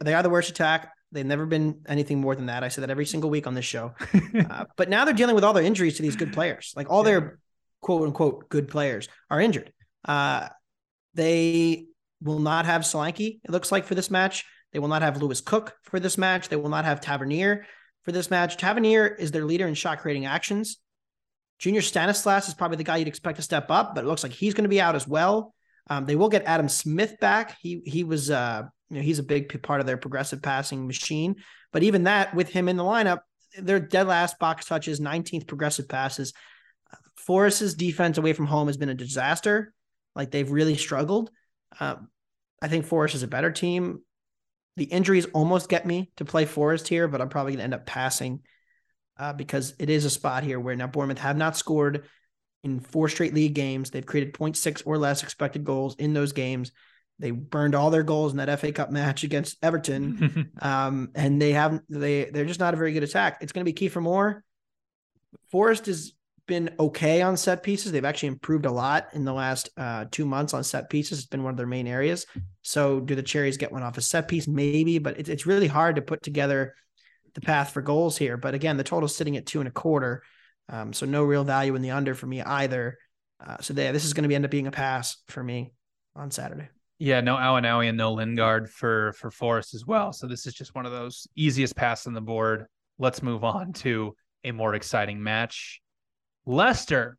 [0.03, 0.92] They are the worst attack.
[1.11, 2.62] They've never been anything more than that.
[2.62, 3.94] I say that every single week on this show.
[4.51, 6.75] uh, but now they're dealing with all their injuries to these good players.
[6.77, 7.11] Like all yeah.
[7.11, 7.38] their
[7.81, 9.73] quote unquote good players are injured.
[10.05, 10.49] Uh,
[11.14, 11.87] they
[12.20, 14.44] will not have Solanke, it looks like, for this match.
[14.73, 16.49] They will not have Lewis Cook for this match.
[16.49, 17.64] They will not have Tavernier
[18.03, 18.57] for this match.
[18.57, 20.79] Tavernier is their leader in shot creating actions.
[21.59, 24.33] Junior Stanislas is probably the guy you'd expect to step up, but it looks like
[24.33, 25.55] he's going to be out as well.
[25.88, 27.57] Um, they will get Adam Smith back.
[27.61, 31.37] He he was uh, you know he's a big part of their progressive passing machine.
[31.73, 33.21] But even that, with him in the lineup,
[33.59, 36.33] their dead last box touches, 19th progressive passes.
[37.17, 39.73] Forest's defense away from home has been a disaster.
[40.14, 41.31] Like they've really struggled.
[41.81, 42.09] Um,
[42.62, 44.01] I think Forest is a better team.
[44.77, 47.75] The injuries almost get me to play Forest here, but I'm probably going to end
[47.75, 48.40] up passing
[49.18, 52.05] uh, because it is a spot here where now Bournemouth have not scored
[52.62, 53.90] in four straight league games.
[53.90, 56.72] They've created 0.6 or less expected goals in those games.
[57.18, 61.53] They burned all their goals in that FA Cup match against Everton, um, and they
[61.53, 61.83] haven't.
[61.88, 63.38] They they're just not a very good attack.
[63.40, 64.42] It's going to be key for Moore.
[65.53, 66.12] Forest has
[66.46, 67.92] been okay on set pieces.
[67.92, 71.18] They've actually improved a lot in the last uh, two months on set pieces.
[71.18, 72.27] It's been one of their main areas.
[72.62, 74.48] So, do the Cherries get one off a set piece?
[74.48, 76.74] Maybe, but it's it's really hard to put together
[77.35, 78.37] the path for goals here.
[78.37, 80.23] But again, the total's sitting at two and a quarter,
[80.68, 82.99] um, so no real value in the under for me either.
[83.44, 85.73] Uh, so, this is going to be end up being a pass for me
[86.16, 86.68] on Saturday.
[86.99, 90.12] Yeah, no Awoniyi and no Lingard for for Forest as well.
[90.12, 92.66] So this is just one of those easiest pass on the board.
[92.99, 95.81] Let's move on to a more exciting match.
[96.47, 97.18] Leicester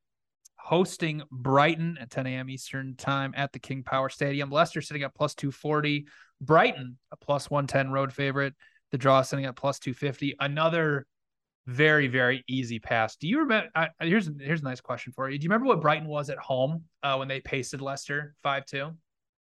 [0.56, 2.49] hosting Brighton at 10 a.m.
[2.49, 4.49] Eastern time at the King Power Stadium.
[4.49, 6.08] Leicester sitting at plus 240.
[6.41, 8.56] Brighton, a plus 110 road favorite.
[8.91, 10.36] The draw sitting at plus 250.
[10.39, 11.06] Another
[11.67, 13.15] very, very easy pass.
[13.15, 13.69] Do you remember?
[13.76, 15.38] Uh, here's here's a nice question for you.
[15.38, 18.91] Do you remember what Brighton was at home uh, when they pasted Leicester 5 2?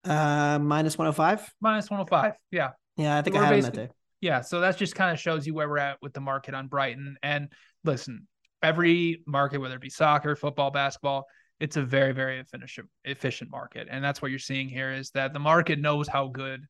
[0.04, 1.52] Uh, minus 105.
[1.60, 2.34] Minus 105.
[2.50, 2.70] Yeah.
[2.96, 3.88] Yeah, I think I had that day.
[4.20, 4.40] Yeah.
[4.40, 7.16] So that just kind of shows you where we're at with the market on Brighton.
[7.22, 7.52] And
[7.84, 8.26] listen,
[8.62, 11.26] every market, whether it be soccer, football, basketball,
[11.60, 13.88] it's a very, very efficient, efficient market.
[13.90, 16.64] And that's what you're seeing here is that the market knows how good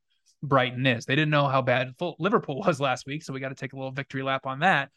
[0.44, 1.06] Brighton is.
[1.06, 3.22] They didn't know how bad Liverpool was last week.
[3.22, 4.90] So we got to take a little victory lap on that.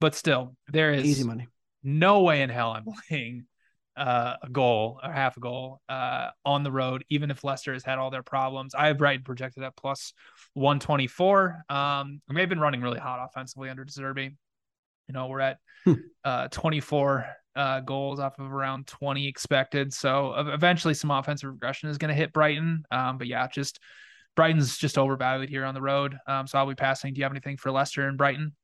[0.00, 1.46] But still, there is easy money.
[1.82, 3.46] No way in hell I'm laying
[3.96, 7.84] uh, a goal or half a goal uh, on the road, even if Leicester has
[7.84, 8.74] had all their problems.
[8.74, 10.12] I have Brighton projected at plus
[10.54, 11.64] 124.
[11.68, 14.34] Um, I may have been running really hot offensively under De Zerbi.
[15.08, 15.94] You know, we're at hmm.
[16.24, 19.92] uh, 24 uh, goals off of around 20 expected.
[19.92, 22.84] So eventually some offensive regression is going to hit Brighton.
[22.90, 23.78] Um, but yeah, just
[24.36, 26.16] Brighton's just overvalued here on the road.
[26.26, 27.14] Um, so I'll be passing.
[27.14, 28.54] Do you have anything for Leicester and Brighton?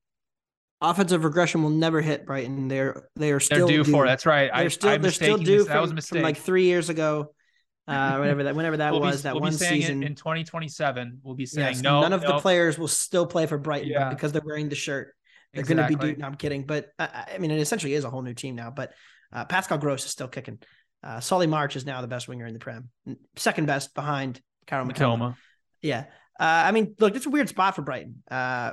[0.81, 2.69] Offensive regression will never hit Brighton.
[2.69, 3.93] They're they are still they're due, due.
[3.93, 4.05] for.
[4.05, 4.09] It.
[4.09, 4.51] That's right.
[4.55, 5.65] They're still I, they're still due.
[5.65, 6.19] From, that was a mistake.
[6.19, 7.33] From like three years ago
[7.91, 11.35] uh, whatever that whenever that we'll was be, that we'll one season in 2027 we'll
[11.35, 12.35] be saying yes, no none of no.
[12.35, 14.11] the players will still play for brighton yeah.
[14.11, 15.15] because they're wearing the shirt
[15.53, 15.97] they're exactly.
[15.97, 18.23] going to be no i'm kidding but uh, i mean it essentially is a whole
[18.23, 18.93] new team now but
[19.33, 20.59] uh, pascal gross is still kicking
[21.03, 22.91] uh, Solly March is now the best winger in the Prem,
[23.35, 25.35] second best behind Kaoru Mitoma.
[25.83, 26.05] Yeah,
[26.39, 28.23] uh, I mean, look, it's a weird spot for Brighton.
[28.31, 28.73] Uh,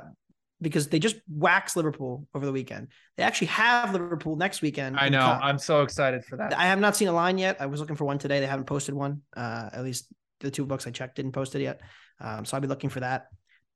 [0.60, 2.88] because they just waxed Liverpool over the weekend.
[3.16, 4.98] They actually have Liverpool next weekend.
[4.98, 5.20] I know.
[5.20, 6.56] I'm so excited for that.
[6.58, 7.58] I have not seen a line yet.
[7.60, 8.40] I was looking for one today.
[8.40, 9.22] They haven't posted one.
[9.36, 10.08] Uh, at least
[10.40, 11.80] the two books I checked didn't post it yet.
[12.20, 13.28] Um, so I'll be looking for that.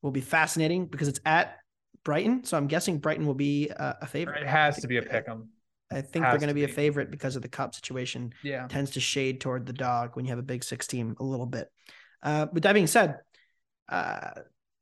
[0.02, 1.58] Will be fascinating because it's at
[2.04, 2.44] Brighton.
[2.44, 4.42] So I'm guessing Brighton will be a, a favorite.
[4.42, 5.50] It has to be a pick 'em.
[5.92, 8.32] I think they're going to be, a favorite because of the cup situation.
[8.42, 11.22] Yeah, tends to shade toward the dog when you have a big six team a
[11.22, 11.68] little bit.
[12.22, 13.18] Uh, but that being said,
[13.88, 14.30] uh,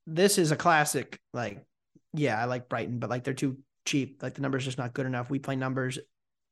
[0.07, 1.65] this is a classic like
[2.13, 4.23] yeah, I like Brighton, but like they're too cheap.
[4.23, 5.31] Like the numbers just not good enough.
[5.31, 5.99] We play numbers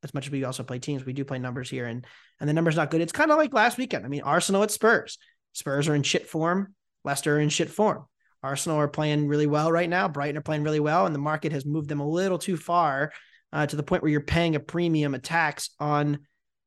[0.03, 1.05] as much as we also play teams.
[1.05, 2.07] We do play numbers here, and
[2.41, 3.01] and the numbers not good.
[3.01, 4.05] It's kind of like last weekend.
[4.05, 5.19] I mean, Arsenal at Spurs.
[5.53, 6.75] Spurs are in shit form.
[7.05, 8.05] Leicester are in shit form.
[8.43, 10.07] Arsenal are playing really well right now.
[10.07, 13.13] Brighton are playing really well, and the market has moved them a little too far
[13.53, 16.21] uh, to the point where you're paying a premium, a tax on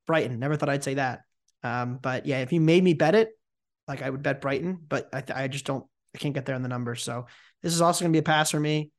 [0.08, 0.40] Brighton.
[0.40, 1.22] Never thought I'd say that.
[1.64, 3.30] Um, but yeah, if you made me bet it,
[3.88, 6.62] like I would bet Brighton, but I, I just don't, I can't get there on
[6.62, 7.04] the numbers.
[7.04, 7.28] So
[7.62, 8.92] this is also going to be a pass for me.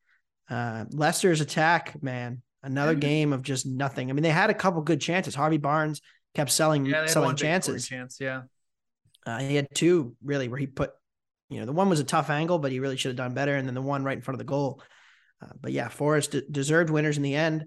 [0.51, 4.11] Uh, Leicester's attack, man, another game of just nothing.
[4.11, 5.35] I mean, they had a couple good chances.
[5.35, 6.01] Harvey Barnes
[6.35, 7.87] kept selling yeah, selling chances.
[7.87, 8.43] Chance, yeah.
[9.25, 10.91] Uh, he had two really where he put,
[11.49, 13.55] you know, the one was a tough angle, but he really should have done better,
[13.55, 14.83] and then the one right in front of the goal.
[15.41, 17.67] Uh, but yeah, Forest d- deserved winners in the end.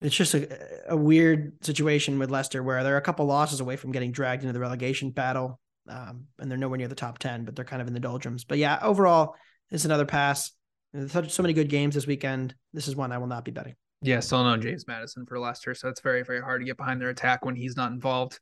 [0.00, 3.92] It's just a, a weird situation with Leicester where they're a couple losses away from
[3.92, 7.56] getting dragged into the relegation battle, um, and they're nowhere near the top ten, but
[7.56, 8.44] they're kind of in the doldrums.
[8.44, 9.34] But yeah, overall,
[9.70, 10.52] it's another pass.
[10.92, 12.54] There's so many good games this weekend.
[12.72, 13.74] This is one I will not be betting.
[14.02, 17.00] Yeah, still no James Maddison for Leicester, so it's very very hard to get behind
[17.00, 18.38] their attack when he's not involved.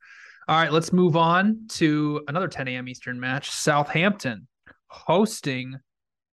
[0.48, 2.88] All right, let's move on to another 10 a.m.
[2.88, 3.50] Eastern match.
[3.50, 4.48] Southampton
[4.88, 5.76] hosting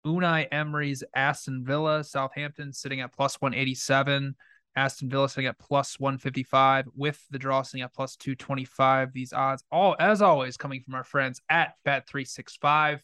[0.06, 2.04] Unai Emery's Aston Villa.
[2.04, 4.34] Southampton sitting at plus 187.
[4.76, 9.12] Aston Villa sitting at plus 155 with the draw sitting at plus 225.
[9.12, 13.00] These odds, all as always, coming from our friends at Bet365.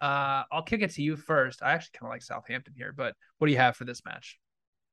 [0.00, 1.62] Uh, I'll kick it to you first.
[1.62, 4.38] I actually kind of like Southampton here, but what do you have for this match?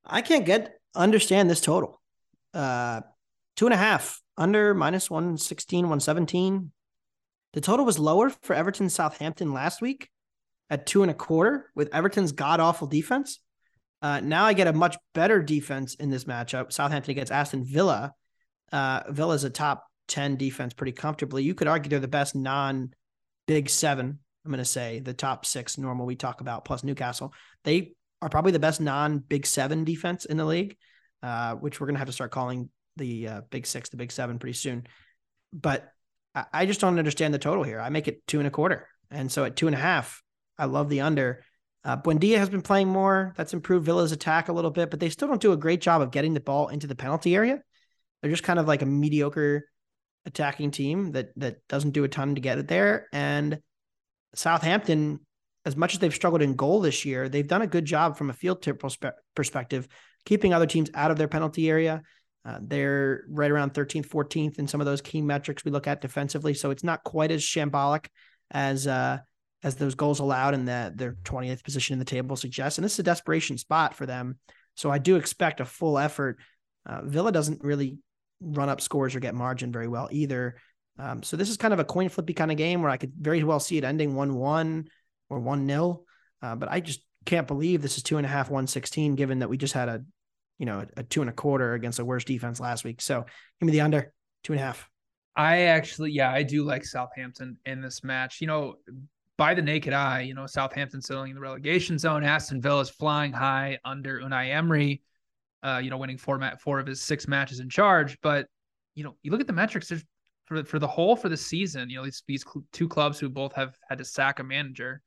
[0.04, 2.00] I can't get understand this total.
[2.52, 3.00] Uh,
[3.56, 6.70] two and a half under minus 116, 117.
[7.54, 10.08] The total was lower for Everton Southampton last week
[10.70, 13.40] at two and a quarter with Everton's god awful defense.
[14.02, 16.72] Uh, now I get a much better defense in this matchup.
[16.72, 18.12] Southampton against Aston Villa.
[18.70, 21.42] Uh, Villa's a top 10 defense pretty comfortably.
[21.42, 22.92] You could argue they're the best non
[23.46, 27.32] big seven I'm going to say the top six normal we talk about plus Newcastle.
[27.64, 30.76] They are probably the best non Big Seven defense in the league,
[31.22, 34.12] uh, which we're going to have to start calling the uh, Big Six, the Big
[34.12, 34.86] Seven pretty soon.
[35.52, 35.88] But
[36.34, 37.80] I, I just don't understand the total here.
[37.80, 40.22] I make it two and a quarter, and so at two and a half,
[40.58, 41.42] I love the under.
[41.84, 43.34] Uh, Buendia has been playing more.
[43.36, 46.00] That's improved Villa's attack a little bit, but they still don't do a great job
[46.00, 47.62] of getting the ball into the penalty area.
[48.22, 49.68] They're just kind of like a mediocre
[50.26, 53.08] attacking team that that doesn't do a ton to get it there.
[53.12, 53.58] And
[54.34, 55.20] Southampton,
[55.66, 58.30] as much as they've struggled in goal this year, they've done a good job from
[58.30, 58.82] a field tip
[59.34, 59.86] perspective,
[60.24, 62.02] keeping other teams out of their penalty area.
[62.46, 66.00] Uh, they're right around 13th, 14th in some of those key metrics we look at
[66.00, 66.54] defensively.
[66.54, 68.06] So it's not quite as shambolic
[68.50, 69.18] as uh,
[69.64, 72.78] as those goals allowed and the, their 20th position in the table suggests.
[72.78, 74.38] And this is a desperation spot for them.
[74.76, 76.38] So I do expect a full effort.
[76.84, 77.98] Uh, Villa doesn't really
[78.40, 80.56] run up scores or get margin very well either.
[80.98, 83.12] Um, so this is kind of a coin flippy kind of game where I could
[83.18, 84.88] very well see it ending 1 1
[85.30, 86.04] or 1 0.
[86.42, 89.48] Uh, but I just can't believe this is two and a half, 116, given that
[89.48, 90.04] we just had a,
[90.58, 93.00] you know, a, a two and a quarter against the worst defense last week.
[93.00, 93.24] So
[93.60, 94.88] give me the under two and a half.
[95.34, 98.40] I actually, yeah, I do like Southampton in this match.
[98.40, 98.74] You know,
[99.36, 102.22] by the naked eye, you know, Southampton sitting in the relegation zone.
[102.22, 105.02] Aston Villa is flying high under Unai Emery,
[105.62, 108.18] uh, you know, winning four, mat- four of his six matches in charge.
[108.22, 108.46] But,
[108.94, 109.92] you know, you look at the metrics
[110.44, 113.52] for, for the whole for the season, you know, these, these two clubs who both
[113.54, 115.02] have had to sack a manager,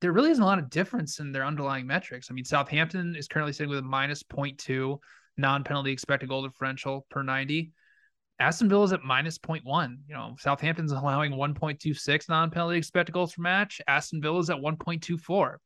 [0.00, 2.28] there really isn't a lot of difference in their underlying metrics.
[2.30, 4.98] I mean, Southampton is currently sitting with a minus 0.2
[5.36, 7.72] non penalty expected goal differential per 90.
[8.40, 9.96] Aston Villa is at minus 0.1.
[10.08, 13.80] You know, Southampton's allowing 1.26 non-penalty expected goals per match.
[13.86, 15.56] Aston Villa is at 1.24.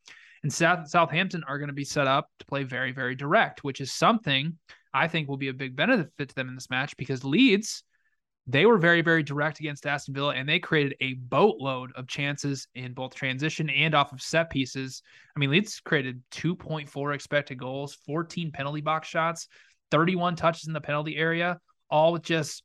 [0.42, 3.80] And South Southampton are going to be set up to play very, very direct, which
[3.80, 4.56] is something
[4.94, 7.82] I think will be a big benefit to them in this match because Leeds,
[8.46, 12.68] they were very, very direct against Aston Villa and they created a boatload of chances
[12.74, 15.02] in both transition and off of set pieces.
[15.36, 19.48] I mean, Leeds created 2.4 expected goals, 14 penalty box shots,
[19.90, 21.58] 31 touches in the penalty area
[21.90, 22.62] all just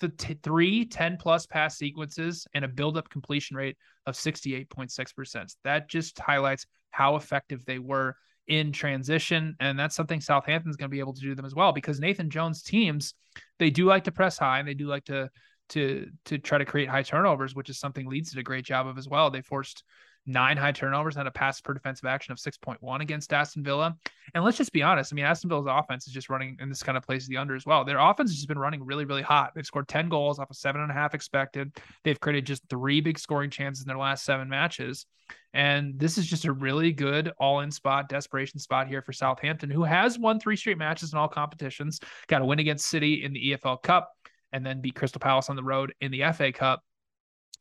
[0.00, 5.56] th- three 10 plus pass sequences and a build up completion rate of 68.6%.
[5.64, 9.56] That just highlights how effective they were in transition.
[9.60, 12.30] And that's something Southampton's going to be able to do them as well because Nathan
[12.30, 13.14] Jones teams,
[13.58, 15.30] they do like to press high and they do like to
[15.70, 18.86] to to try to create high turnovers, which is something Leeds did a great job
[18.86, 19.30] of as well.
[19.30, 19.82] They forced
[20.26, 23.96] nine high turnovers and a pass per defensive action of 6.1 against Aston Villa.
[24.34, 25.12] And let's just be honest.
[25.12, 27.54] I mean, Aston Villa's offense is just running in this kind of places the under
[27.54, 27.84] as well.
[27.84, 29.52] Their offense has just been running really, really hot.
[29.54, 31.76] They've scored 10 goals off of seven and a half expected.
[32.04, 35.06] They've created just three big scoring chances in their last seven matches.
[35.52, 39.70] And this is just a really good all in spot, desperation spot here for Southampton,
[39.70, 43.32] who has won three straight matches in all competitions, got a win against City in
[43.32, 44.10] the EFL Cup,
[44.52, 46.82] and then beat Crystal Palace on the road in the FA Cup.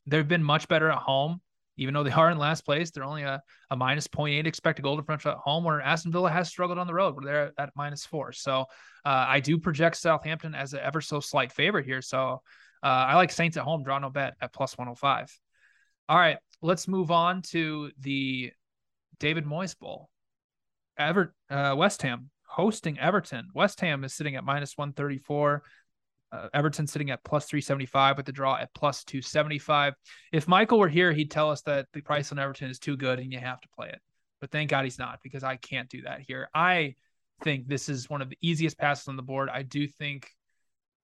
[0.08, 1.42] They've been much better at home
[1.78, 4.98] even though they are in last place, they're only a, a minus 0.8 expected goal
[4.98, 8.06] differential at home, where Aston Villa has struggled on the road, where they're at minus
[8.06, 8.32] four.
[8.32, 8.62] So
[9.06, 12.02] uh, I do project Southampton as an ever so slight favorite here.
[12.02, 12.42] So
[12.84, 15.36] uh, I like Saints at home, draw no bet at plus 105.
[16.10, 18.52] All right, let's move on to the
[19.20, 20.10] David Moyes Bowl.
[20.98, 23.48] Ever uh, West Ham hosting Everton.
[23.56, 25.64] West Ham is sitting at minus 134.
[26.34, 29.94] Uh, Everton sitting at plus 375 with the draw at plus 275.
[30.32, 33.20] If Michael were here, he'd tell us that the price on Everton is too good
[33.20, 34.00] and you have to play it.
[34.42, 36.50] But thank God he's not because I can't do that here.
[36.56, 36.96] I
[37.44, 39.50] think this is one of the easiest passes on the board.
[39.50, 40.28] I do think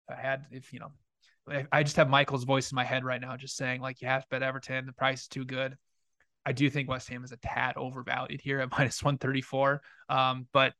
[0.09, 0.91] I had, if you know,
[1.71, 4.23] I just have Michael's voice in my head right now, just saying like you have
[4.23, 4.85] to bet Everton.
[4.85, 5.77] The price is too good.
[6.45, 9.81] I do think West Ham is a tad overvalued here at minus 134.
[10.09, 10.73] Um, but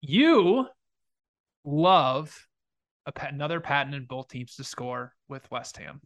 [0.00, 0.66] you
[1.64, 2.45] love
[3.06, 6.00] a, another in both teams to score with West Ham.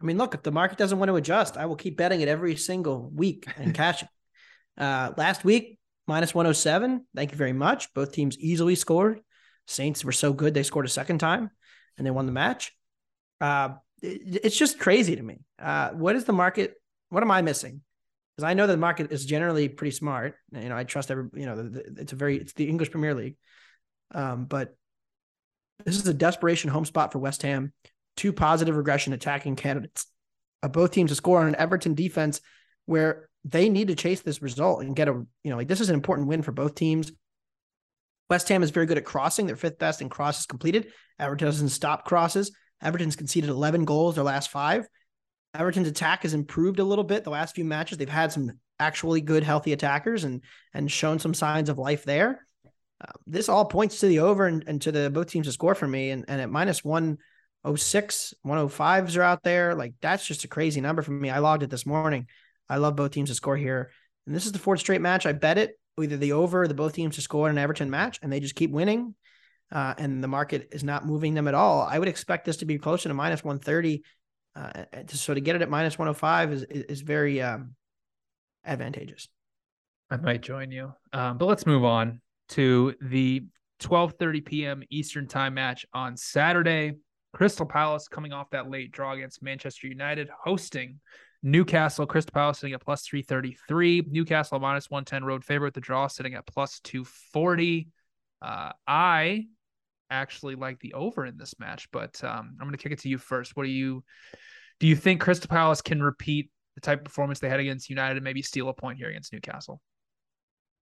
[0.00, 2.28] I mean, look, if the market doesn't want to adjust, I will keep betting it
[2.28, 4.08] every single week and cash it.
[4.76, 7.06] Uh, last week, minus 107.
[7.14, 7.92] Thank you very much.
[7.94, 9.20] Both teams easily scored.
[9.66, 11.50] Saints were so good, they scored a second time
[11.96, 12.72] and they won the match.
[13.40, 13.70] Uh,
[14.02, 15.40] it, it's just crazy to me.
[15.58, 16.74] Uh, what is the market?
[17.10, 17.82] What am I missing?
[18.36, 20.34] Because I know the market is generally pretty smart.
[20.52, 22.90] You know, I trust every, you know, the, the, it's a very, it's the English
[22.90, 23.36] Premier League.
[24.12, 24.74] Um, but
[25.84, 27.72] this is a desperation home spot for West Ham.
[28.16, 30.06] Two positive regression attacking candidates.
[30.62, 32.40] Uh, both teams to score on an Everton defense
[32.86, 35.88] where they need to chase this result and get a, you know, like this is
[35.88, 37.12] an important win for both teams.
[38.30, 39.46] West Ham is very good at crossing.
[39.46, 40.92] They're fifth best in crosses completed.
[41.18, 42.52] Everton doesn't stop crosses.
[42.82, 44.86] Everton's conceded 11 goals their last five.
[45.54, 47.98] Everton's attack has improved a little bit the last few matches.
[47.98, 50.42] They've had some actually good, healthy attackers and
[50.72, 52.46] and shown some signs of life there
[53.26, 55.88] this all points to the over and, and, to the both teams to score for
[55.88, 56.10] me.
[56.10, 59.74] And, and at minus 106, 105s are out there.
[59.74, 61.30] Like that's just a crazy number for me.
[61.30, 62.28] I logged it this morning.
[62.68, 63.90] I love both teams to score here.
[64.26, 65.26] And this is the fourth straight match.
[65.26, 67.90] I bet it either the over or the both teams to score in an Everton
[67.90, 69.14] match, and they just keep winning.
[69.70, 71.82] Uh, and the market is not moving them at all.
[71.82, 74.02] I would expect this to be closer to minus 130.
[74.54, 77.74] Uh, so to get it at minus 105 is, is, is very um,
[78.66, 79.28] advantageous.
[80.10, 80.92] I might join you.
[81.14, 82.20] Um, but let's move on
[82.50, 83.44] to the
[83.80, 84.82] 12:30 p.m.
[84.90, 86.94] Eastern Time match on Saturday.
[87.32, 91.00] Crystal Palace coming off that late draw against Manchester United, hosting
[91.42, 92.06] Newcastle.
[92.06, 94.04] Crystal Palace sitting at plus 333.
[94.08, 95.74] Newcastle minus 110 road favorite.
[95.74, 97.88] The draw sitting at plus 240.
[98.40, 99.46] Uh, I
[100.10, 103.08] actually like the over in this match, but um, I'm going to kick it to
[103.08, 103.56] you first.
[103.56, 104.04] What do you
[104.78, 104.86] do?
[104.86, 108.24] You think Crystal Palace can repeat the type of performance they had against United and
[108.24, 109.80] maybe steal a point here against Newcastle?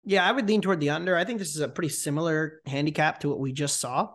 [0.05, 1.17] Yeah, I would lean toward the under.
[1.17, 4.11] I think this is a pretty similar handicap to what we just saw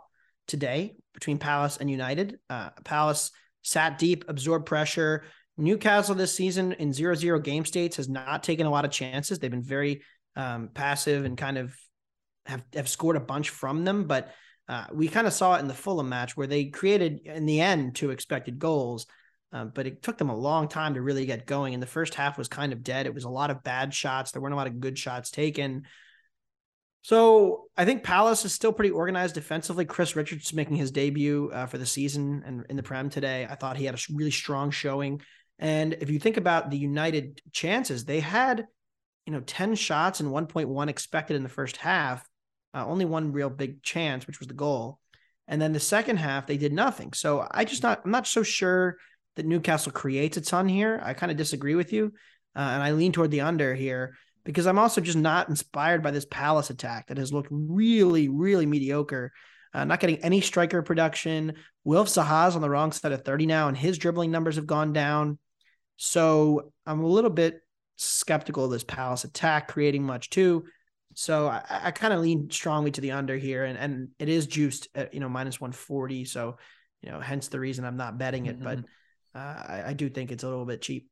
[0.48, 2.40] today between Palace and United.
[2.50, 3.32] Uh, Palace
[3.62, 5.24] sat deep, absorbed pressure.
[5.58, 9.40] Newcastle this season in zero zero game states has not taken a lot of chances.
[9.40, 10.02] They've been very
[10.36, 11.76] um, passive and kind of
[12.46, 14.06] have, have scored a bunch from them.
[14.06, 14.34] But
[14.68, 17.62] uh, we kind of saw it in the Fulham match where they created in the
[17.62, 19.06] end two expected goals.
[19.52, 21.74] Um, but it took them a long time to really get going.
[21.74, 23.06] And the first half was kind of dead.
[23.06, 24.32] It was a lot of bad shots.
[24.32, 25.84] There weren't a lot of good shots taken.
[27.06, 29.86] So I think Palace is still pretty organized defensively.
[29.86, 33.48] Chris Richards making his debut uh, for the season and in the Prem today.
[33.48, 35.22] I thought he had a really strong showing.
[35.60, 38.66] And if you think about the United chances, they had,
[39.26, 42.28] you know, 10 shots and 1.1 expected in the first half.
[42.74, 45.00] Uh, only one real big chance, which was the goal.
[45.48, 47.14] And then the second half, they did nothing.
[47.14, 48.98] So I just not, I'm not so sure
[49.36, 51.00] that Newcastle creates a ton here.
[51.04, 52.14] I kind of disagree with you.
[52.56, 54.16] Uh, and I lean toward the under here
[54.46, 58.66] because I'm also just not inspired by this Palace attack that has looked really, really
[58.66, 59.32] mediocre.
[59.74, 61.54] Uh, not getting any striker production.
[61.84, 64.94] Wilf Zaha's on the wrong side of 30 now, and his dribbling numbers have gone
[64.94, 65.38] down.
[65.98, 67.60] So I'm a little bit
[67.98, 70.66] skeptical of this Palace attack creating much too.
[71.14, 74.48] So I, I kind of lean strongly to the under here, and and it is
[74.48, 76.26] juiced at you know minus 140.
[76.26, 76.58] So
[77.02, 78.56] you know, hence the reason I'm not betting it.
[78.56, 78.64] Mm-hmm.
[78.64, 78.80] But
[79.36, 81.10] uh, I, I, do think it's a little bit cheap.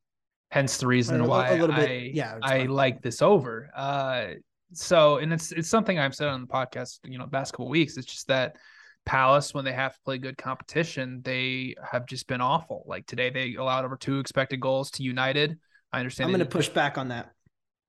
[0.50, 3.70] Hence the reason a, why a little bit, I, yeah, I like this over.
[3.76, 4.26] Uh,
[4.72, 7.96] so, and it's it's something I've said on the podcast, you know, past couple weeks.
[7.96, 8.56] It's just that
[9.04, 12.84] Palace, when they have to play good competition, they have just been awful.
[12.86, 15.58] Like today, they allowed over two expected goals to United.
[15.92, 16.28] I understand.
[16.28, 17.30] I'm going to push back on that.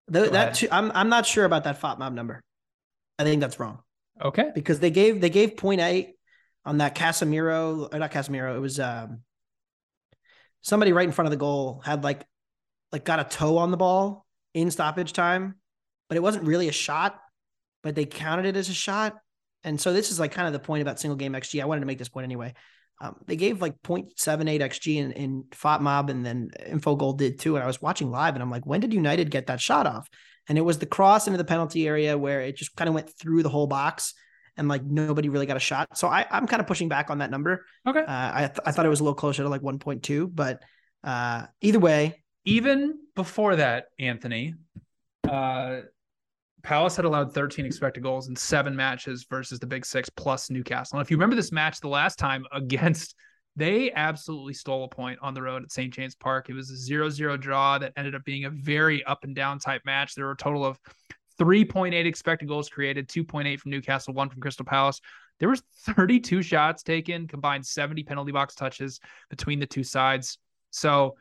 [0.07, 2.43] The, that i I'm I'm not sure about that FOTMOB number.
[3.17, 3.79] I think that's wrong.
[4.21, 4.51] Okay.
[4.53, 6.15] Because they gave they gave point eight
[6.65, 8.55] on that Casemiro or not Casemiro.
[8.55, 9.21] It was um
[10.65, 12.25] somebody right in front of the goal had like
[12.91, 15.55] like got a toe on the ball in stoppage time,
[16.09, 17.19] but it wasn't really a shot,
[17.83, 19.15] but they counted it as a shot.
[19.63, 21.61] And so this is like kind of the point about single game XG.
[21.61, 22.53] I wanted to make this point anyway.
[23.01, 27.55] Um, they gave like 0.78 XG in, in FOTMOB and then Infogol did too.
[27.55, 30.07] And I was watching live and I'm like, when did United get that shot off?
[30.47, 33.11] And it was the cross into the penalty area where it just kind of went
[33.19, 34.13] through the whole box
[34.57, 35.97] and like nobody really got a shot.
[35.97, 37.65] So I, I'm kind of pushing back on that number.
[37.87, 37.99] Okay.
[37.99, 40.61] Uh, I, th- I thought it was a little closer to like 1.2, but
[41.03, 42.21] uh, either way.
[42.47, 44.53] Even before that, Anthony,
[45.27, 45.79] uh,
[46.61, 50.97] Palace had allowed 13 expected goals in seven matches versus the Big Six plus Newcastle.
[50.97, 53.15] And if you remember this match the last time against,
[53.55, 55.93] they absolutely stole a point on the road at St.
[55.93, 56.49] James Park.
[56.49, 59.59] It was a 0 0 draw that ended up being a very up and down
[59.59, 60.15] type match.
[60.15, 60.77] There were a total of
[61.39, 65.01] 3.8 expected goals created, 2.8 from Newcastle, one from Crystal Palace.
[65.39, 70.37] There was 32 shots taken, combined 70 penalty box touches between the two sides.
[70.71, 71.15] So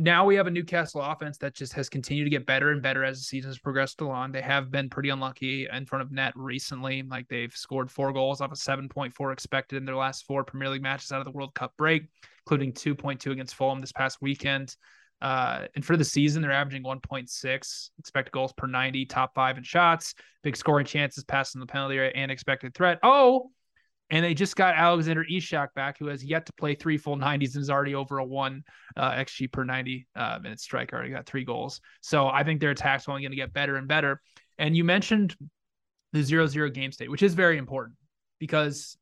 [0.00, 3.04] now we have a Newcastle offense that just has continued to get better and better
[3.04, 4.30] as the season has progressed along.
[4.30, 7.02] They have been pretty unlucky in front of net recently.
[7.02, 10.82] Like they've scored four goals off of 7.4 expected in their last four Premier League
[10.82, 12.04] matches out of the World Cup break,
[12.46, 14.76] including 2.2 against Fulham this past weekend.
[15.20, 19.64] Uh, and for the season, they're averaging 1.6 expected goals per 90, top five in
[19.64, 22.98] shots, big scoring chances, passing the penalty area, and expected threat.
[23.02, 23.50] Oh,
[24.10, 27.54] and they just got Alexander Isak back, who has yet to play three full 90s
[27.54, 28.62] and is already over a one
[28.96, 30.92] uh, XG per 90 uh, minute strike.
[30.92, 31.80] Already got three goals.
[32.00, 34.22] So I think their attack's only going to get better and better.
[34.56, 35.36] And you mentioned
[36.12, 37.96] the zero zero game state, which is very important
[38.38, 38.96] because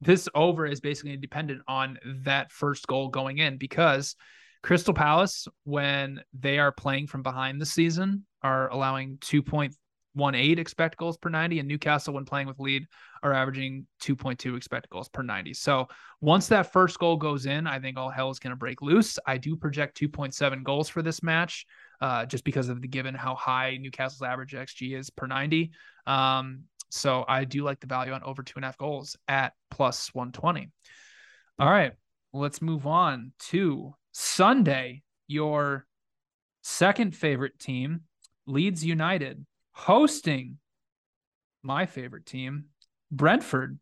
[0.00, 4.16] this over is basically dependent on that first goal going in because
[4.62, 11.16] Crystal Palace, when they are playing from behind the season, are allowing 2.18 expect goals
[11.16, 12.86] per 90, and Newcastle, when playing with lead,
[13.22, 15.54] are averaging 2.2 expect goals per 90.
[15.54, 15.86] So
[16.20, 19.18] once that first goal goes in, I think all hell is going to break loose.
[19.26, 21.66] I do project 2.7 goals for this match,
[22.00, 25.70] uh, just because of the given how high Newcastle's average XG is per 90.
[26.06, 29.52] Um, so I do like the value on over two and a half goals at
[29.70, 30.70] plus 120.
[31.58, 31.92] All right,
[32.32, 35.86] let's move on to Sunday, your
[36.62, 38.00] second favorite team,
[38.48, 40.58] Leeds United, hosting
[41.62, 42.64] my favorite team,
[43.12, 43.78] Brentford.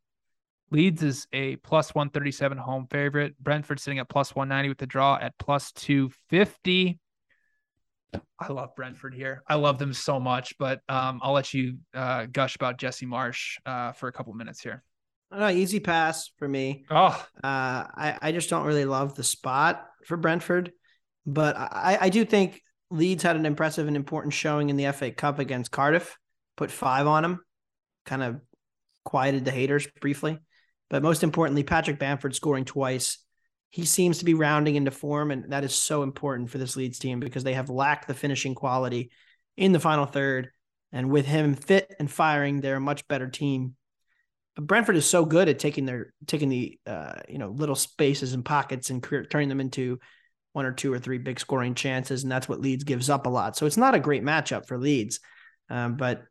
[0.70, 3.34] Leeds is a plus 137 home favorite.
[3.42, 7.00] Brentford sitting at plus 190 with the draw at plus 250.
[8.38, 9.42] I love Brentford here.
[9.48, 13.56] I love them so much, but um, I'll let you uh, gush about Jesse Marsch
[13.64, 14.82] uh, for a couple minutes here.
[15.32, 16.84] No, easy pass for me.
[16.90, 20.72] Oh, Uh, I, I just don't really love the spot for Brentford,
[21.26, 25.10] but I, I do think Leeds had an impressive and important showing in the FA
[25.10, 26.16] Cup against Cardiff.
[26.56, 27.40] Put five on them,
[28.06, 28.40] kind of
[29.04, 30.38] quieted the haters briefly.
[30.88, 33.18] But most importantly, Patrick Bamford scoring twice.
[33.70, 36.98] He seems to be rounding into form, and that is so important for this Leeds
[36.98, 39.10] team because they have lacked the finishing quality
[39.56, 40.50] in the final third.
[40.92, 43.74] And with him fit and firing, they're a much better team
[44.58, 48.44] Brentford is so good at taking their taking the uh, you know little spaces and
[48.44, 49.98] pockets and turning them into
[50.52, 53.30] one or two or three big scoring chances, and that's what Leeds gives up a
[53.30, 53.56] lot.
[53.56, 55.20] So it's not a great matchup for Leeds,
[55.68, 56.24] um, but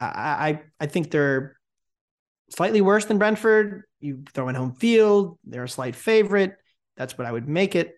[0.00, 1.58] I, I I think they're
[2.50, 3.82] slightly worse than Brentford.
[4.00, 6.56] You throw in home field, they're a slight favorite.
[6.96, 7.94] That's what I would make it,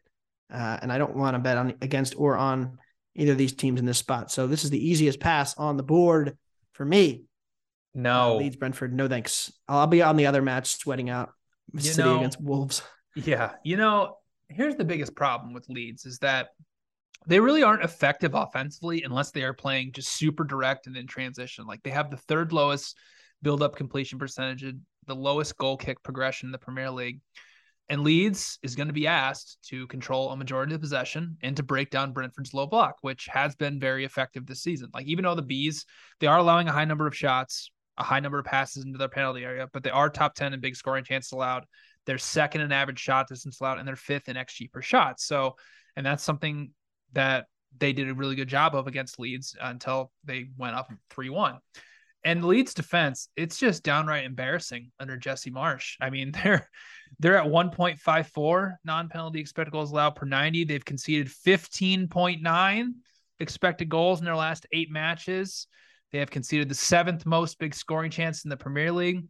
[0.53, 2.79] uh, and I don't want to bet on against or on
[3.14, 4.33] either of these teams in this spot.
[4.33, 6.37] So this is the easiest pass on the board
[6.72, 7.28] for me.
[7.99, 8.32] No.
[8.32, 9.53] Uh, Leeds Brentford, no thanks.
[9.68, 11.32] I'll, be on the other match sweating out
[11.72, 12.82] You City know- against Wolves.
[13.14, 13.53] Yeah.
[13.64, 14.16] You know,
[14.49, 16.49] here's the biggest problem with Leeds is that
[17.26, 21.66] they really aren't effective offensively unless they are playing just super direct and in transition.
[21.66, 22.96] Like they have the third lowest
[23.42, 24.64] build up completion percentage,
[25.07, 27.20] the lowest goal kick progression in the Premier League.
[27.90, 31.57] And Leeds is going to be asked to control a majority of the possession and
[31.57, 34.90] to break down Brentford's low block, which has been very effective this season.
[34.92, 35.86] Like even though the Bees,
[36.20, 39.09] they are allowing a high number of shots, a high number of passes into their
[39.09, 41.66] penalty area, but they are top 10 in big scoring chances allowed.
[42.07, 45.20] They're second in average shot distance allowed, and they're fifth in XG per shot.
[45.20, 45.57] So,
[45.96, 46.70] and that's something
[47.12, 47.46] that
[47.76, 51.59] they did a really good job of against Leeds until they went up 3 1.
[52.24, 55.94] And Leeds defense, it's just downright embarrassing under Jesse Marsch.
[56.01, 56.68] I mean, they're
[57.18, 60.64] they're at 1.54 non-penalty expected goals allowed per 90.
[60.64, 62.88] They've conceded 15.9
[63.40, 65.66] expected goals in their last eight matches.
[66.13, 69.25] They have conceded the seventh most big scoring chance in the Premier League.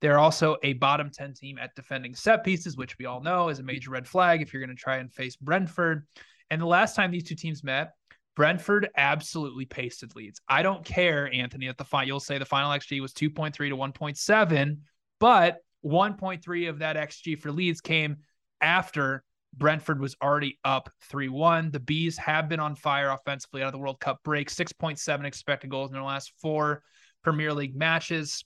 [0.00, 3.58] They're also a bottom 10 team at defending set pieces, which we all know is
[3.58, 6.06] a major red flag if you're going to try and face Brentford.
[6.50, 7.92] And the last time these two teams met,
[8.36, 10.40] Brentford absolutely pasted Leeds.
[10.48, 13.76] I don't care, Anthony, at the final, you'll say the final XG was 2.3 to
[13.76, 14.78] 1.7,
[15.18, 18.18] but 1.3 of that XG for Leeds came
[18.60, 19.24] after
[19.56, 21.70] Brentford was already up 3 1.
[21.70, 25.70] The Bees have been on fire offensively out of the World Cup break, 6.7 expected
[25.70, 26.82] goals in their last four
[27.22, 28.44] Premier League matches.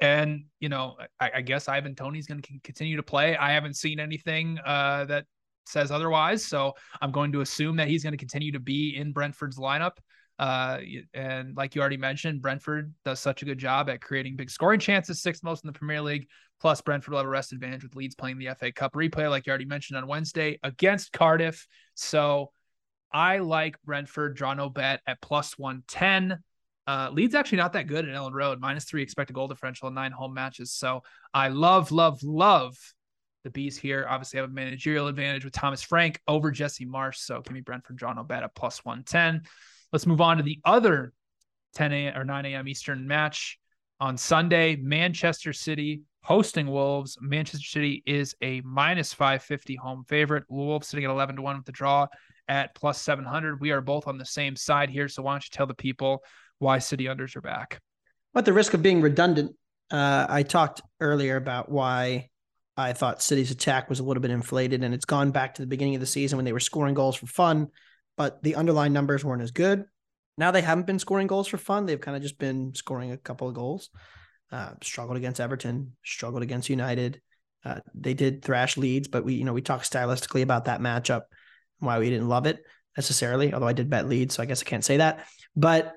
[0.00, 3.36] And, you know, I, I guess Ivan Toney's going to continue to play.
[3.36, 5.24] I haven't seen anything uh, that
[5.66, 6.44] says otherwise.
[6.44, 9.98] So I'm going to assume that he's going to continue to be in Brentford's lineup.
[10.38, 10.78] Uh,
[11.14, 14.78] and like you already mentioned, Brentford does such a good job at creating big scoring
[14.78, 16.28] chances, sixth most in the Premier League.
[16.60, 19.46] Plus, Brentford will have a rest advantage with Leeds playing the FA Cup replay, like
[19.46, 21.66] you already mentioned on Wednesday against Cardiff.
[21.94, 22.50] So
[23.12, 26.38] I like Brentford, draw no bet at plus 110.
[26.86, 29.94] Uh, Leeds actually not that good at Elland Road, minus three expected goal differential in
[29.94, 30.72] nine home matches.
[30.72, 31.02] So
[31.34, 32.76] I love, love, love
[33.44, 34.06] the bees here.
[34.08, 37.16] Obviously, have a managerial advantage with Thomas Frank over Jesse Marsch.
[37.16, 39.42] So give me Brentford, no bet at plus 110.
[39.92, 41.12] Let's move on to the other
[41.74, 42.18] 10 a.m.
[42.18, 42.68] or 9 a.m.
[42.68, 43.58] Eastern match
[44.00, 44.76] on Sunday.
[44.76, 47.16] Manchester City hosting Wolves.
[47.20, 50.44] Manchester City is a minus 550 home favorite.
[50.48, 52.06] Wolves sitting at 11 to 1 with the draw
[52.48, 53.60] at plus 700.
[53.60, 55.08] We are both on the same side here.
[55.08, 56.22] So why don't you tell the people
[56.58, 57.80] why City unders are back?
[58.34, 59.54] At the risk of being redundant,
[59.90, 62.28] uh, I talked earlier about why
[62.78, 65.66] I thought City's attack was a little bit inflated, and it's gone back to the
[65.66, 67.68] beginning of the season when they were scoring goals for fun,
[68.16, 69.84] but the underlying numbers weren't as good.
[70.36, 73.16] Now they haven't been scoring goals for fun; they've kind of just been scoring a
[73.16, 73.90] couple of goals.
[74.52, 77.20] Uh, struggled against Everton, struggled against United.
[77.64, 81.22] Uh, they did thrash Leeds, but we, you know, we talked stylistically about that matchup,
[81.80, 82.60] and why we didn't love it
[82.96, 83.52] necessarily.
[83.52, 85.26] Although I did bet Leeds, so I guess I can't say that.
[85.56, 85.94] But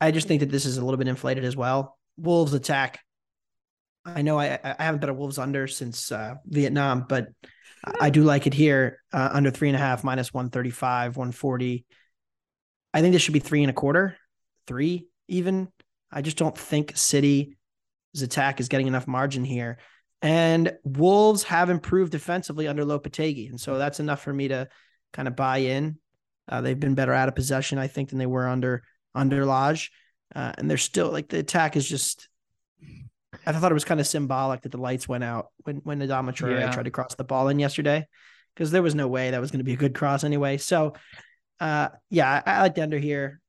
[0.00, 1.98] I just think that this is a little bit inflated as well.
[2.16, 2.98] Wolves attack.
[4.04, 7.28] I know I, I haven't bet a Wolves under since uh, Vietnam, but
[7.84, 11.84] I do like it here uh, under three and a half, minus 135, 140.
[12.92, 14.16] I think this should be three and a quarter,
[14.66, 15.68] three even.
[16.10, 17.54] I just don't think City's
[18.20, 19.78] attack is getting enough margin here.
[20.22, 23.48] And Wolves have improved defensively under Lopetegui.
[23.48, 24.68] And so that's enough for me to
[25.12, 25.98] kind of buy in.
[26.48, 28.82] Uh, they've been better out of possession, I think, than they were under
[29.14, 29.90] under Lage.
[30.34, 32.28] Uh, and they're still like the attack is just.
[33.56, 36.32] I thought it was kind of symbolic that the lights went out when when Adama
[36.32, 36.70] Traore Yeah.
[36.70, 38.06] tried to cross the ball in yesterday,
[38.54, 40.56] because there was no way that was going to be a good cross anyway.
[40.58, 40.94] So,
[41.60, 43.40] uh, yeah, I, I like the under here.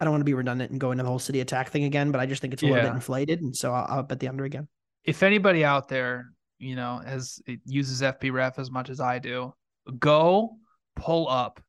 [0.00, 2.10] I don't want to be redundant and go into the whole city attack thing again,
[2.10, 4.28] but I just think it's a little bit inflated, and so I'll, I'll bet the
[4.28, 4.66] under again.
[5.04, 6.26] if anybody out there,
[6.58, 9.52] you know, has it uses FBref as much as I do,
[9.98, 10.56] go
[10.96, 11.60] pull up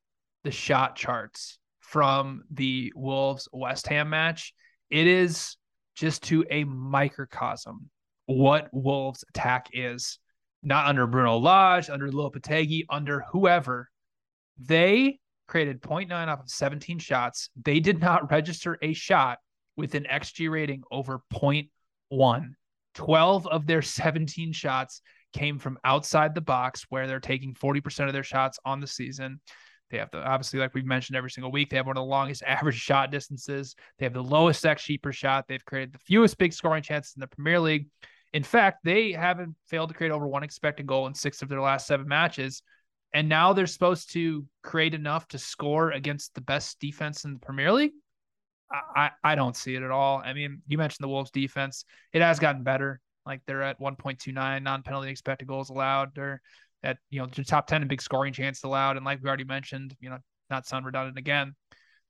[0.43, 4.53] the shot charts from the Wolves West Ham match,
[4.89, 5.57] it is
[5.95, 7.89] just to a microcosm
[8.25, 10.19] what Wolves attack is.
[10.65, 13.89] Not under Bruno Lage, under Lopetegui, under whoever.
[14.57, 17.49] They created 0.9 off of 17 shots.
[17.63, 19.39] They did not register a shot
[19.75, 22.49] with an XG rating over 0.1.
[22.95, 25.01] 12 of their 17 shots
[25.33, 29.41] came from outside the box, where they're taking 40% of their shots on the season.
[29.93, 32.09] They have the obviously, like we've mentioned every single week, they have one of the
[32.09, 33.75] longest average shot distances.
[33.99, 35.45] They have the lowest XG per shot.
[35.47, 37.89] They've created the fewest big scoring chances in the Premier League.
[38.33, 41.61] In fact, they haven't failed to create over one expected goal in six of their
[41.61, 42.63] last seven matches.
[43.13, 47.39] And now they're supposed to create enough to score against the best defense in the
[47.39, 47.93] Premier League.
[48.71, 50.23] I, I don't see it at all.
[50.25, 51.85] I mean, you mentioned the Wolves defense.
[52.11, 52.99] It has gotten better.
[53.27, 56.15] Like they're at 1.29 non-penalty expected goals allowed.
[56.15, 56.41] They're
[56.83, 58.97] at you know the top 10 in big scoring chance allowed.
[58.97, 60.17] And like we already mentioned, you know,
[60.49, 61.55] not sound redundant again,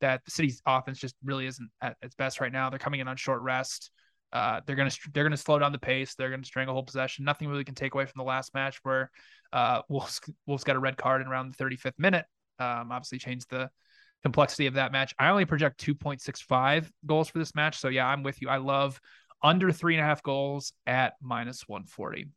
[0.01, 2.69] that the city's offense just really isn't at its best right now.
[2.69, 3.91] They're coming in on short rest.
[4.31, 6.15] Uh, they're gonna they're gonna slow down the pace.
[6.15, 7.23] They're gonna stranglehold possession.
[7.23, 9.11] Nothing really can take away from the last match where
[9.51, 12.25] uh, Wolves Wolves got a red card in around the 35th minute.
[12.59, 13.69] Um, obviously changed the
[14.23, 15.13] complexity of that match.
[15.19, 17.77] I only project 2.65 goals for this match.
[17.77, 18.49] So yeah, I'm with you.
[18.49, 18.99] I love
[19.43, 22.27] under three and a half goals at minus 140.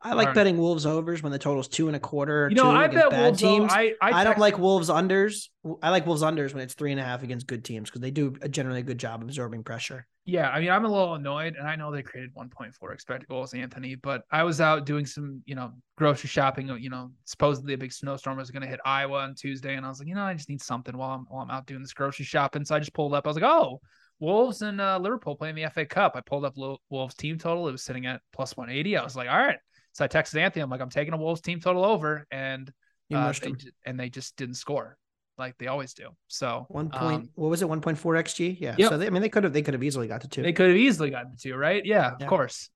[0.00, 2.48] I like betting Wolves overs when the total's two and a quarter.
[2.48, 3.40] You know, I bet bad Wolves.
[3.40, 3.72] teams.
[3.72, 5.48] I I, I don't text- like Wolves unders.
[5.82, 8.12] I like Wolves unders when it's three and a half against good teams because they
[8.12, 10.06] do a generally good job absorbing pressure.
[10.24, 13.54] Yeah, I mean, I'm a little annoyed, and I know they created 1.4 expected goals,
[13.54, 13.94] Anthony.
[13.94, 16.68] But I was out doing some, you know, grocery shopping.
[16.78, 19.88] You know, supposedly a big snowstorm was going to hit Iowa on Tuesday, and I
[19.88, 21.94] was like, you know, I just need something while I'm while I'm out doing this
[21.94, 22.64] grocery shopping.
[22.64, 23.26] So I just pulled up.
[23.26, 23.80] I was like, oh,
[24.20, 26.12] Wolves and uh, Liverpool playing the FA Cup.
[26.14, 26.54] I pulled up
[26.90, 27.68] Wolves team total.
[27.68, 28.96] It was sitting at plus 180.
[28.96, 29.58] I was like, all right.
[29.98, 30.62] So I texted Anthony.
[30.62, 32.72] I'm like, I'm taking a Wolves team total over, and
[33.08, 33.52] You uh, they,
[33.84, 34.96] and they just didn't score
[35.36, 36.10] like they always do.
[36.28, 37.30] So One um, point.
[37.34, 37.68] what was it?
[37.68, 38.58] One point four xg.
[38.60, 38.76] Yeah.
[38.78, 38.90] Yep.
[38.90, 39.52] So they, I mean, they could have.
[39.52, 40.42] They could have easily got to two.
[40.42, 41.84] They could have easily gotten to two, right?
[41.84, 42.24] Yeah, Yeah.
[42.24, 42.70] of course.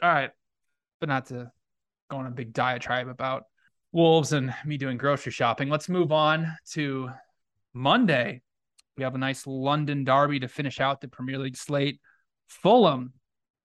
[0.00, 0.30] All right.
[1.00, 1.50] But not to
[2.08, 3.42] go on a big diatribe about
[3.90, 5.68] Wolves and me doing grocery shopping.
[5.68, 7.10] Let's move on to
[7.72, 8.40] Monday.
[8.96, 12.00] We have a nice London derby to finish out the Premier League slate.
[12.46, 13.14] Fulham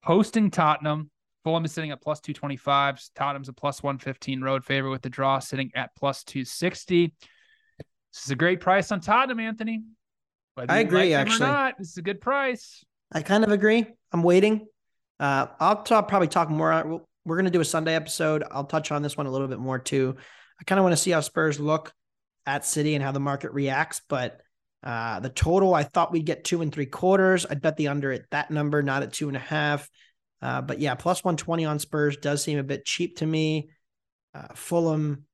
[0.01, 1.11] hosting Tottenham.
[1.43, 3.01] Fulham is sitting at plus 225.
[3.15, 7.13] Tottenham's a plus 115 road favorite with the draw sitting at plus 260.
[8.13, 9.83] This is a great price on Tottenham, Anthony.
[10.55, 11.47] Whether I agree, like actually.
[11.47, 12.83] Not, this is a good price.
[13.11, 13.85] I kind of agree.
[14.11, 14.67] I'm waiting.
[15.19, 16.71] Uh, I'll talk, probably talk more.
[16.71, 18.43] on- We're going to do a Sunday episode.
[18.49, 20.15] I'll touch on this one a little bit more too.
[20.59, 21.93] I kind of want to see how Spurs look
[22.45, 24.01] at City and how the market reacts.
[24.09, 24.41] But
[24.83, 27.45] uh, the total, I thought we'd get two and three quarters.
[27.49, 29.89] I'd bet the under at that number, not at two and a half.
[30.41, 33.69] Uh, but yeah, plus 120 on Spurs does seem a bit cheap to me.
[34.33, 35.25] Uh, Fulham,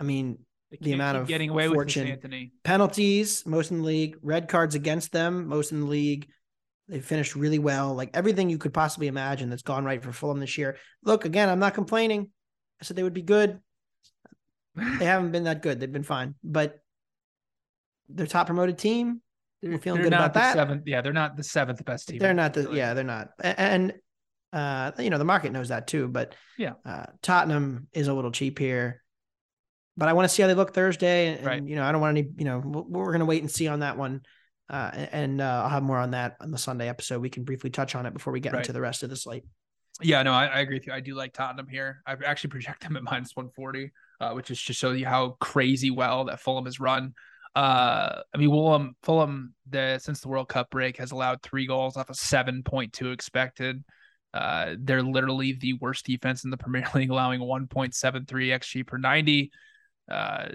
[0.00, 0.38] I mean,
[0.80, 2.04] the amount of getting away with fortune.
[2.04, 2.52] this, Anthony.
[2.64, 6.28] penalties, most in the league, red cards against them, most in the league.
[6.88, 7.94] They finished really well.
[7.94, 10.76] Like everything you could possibly imagine that's gone right for Fulham this year.
[11.04, 12.30] Look, again, I'm not complaining.
[12.80, 13.60] I said they would be good.
[14.74, 15.78] They haven't been that good.
[15.78, 16.80] They've been fine, but
[18.08, 19.20] their top promoted team,
[19.60, 20.54] They're, feeling they're good not about the that.
[20.54, 22.18] Seventh, yeah, they're not the seventh best team.
[22.18, 23.28] they're not the yeah, they're not.
[23.42, 23.94] And
[24.52, 26.08] uh, you know, the market knows that too.
[26.08, 26.74] But Yeah.
[26.84, 29.02] uh, Tottenham is a little cheap here.
[29.96, 32.00] But I want to see how they look Thursday, and, and, you know, I don't
[32.00, 32.26] want any.
[32.38, 34.22] You know, we're, we're going to wait and see on that one,
[34.70, 37.20] uh, and uh, I'll have more on that on the Sunday episode.
[37.20, 38.60] We can briefly touch on it before we get Right.
[38.60, 39.44] into the rest of the slate.
[40.00, 40.94] Yeah, no, I, I agree with you.
[40.94, 42.02] I do like Tottenham here.
[42.06, 45.90] I've actually project them at minus 140, uh, which is just show you how crazy
[45.90, 47.12] well that Fulham has run.
[47.54, 51.98] Uh, I mean, Fulham, Fulham, the since the World Cup break has allowed three goals
[51.98, 53.84] off of 7.2 expected.
[54.34, 59.50] Uh, they're literally the worst defense in the Premier League, allowing 1.73 xG per 90.
[60.10, 60.48] Uh,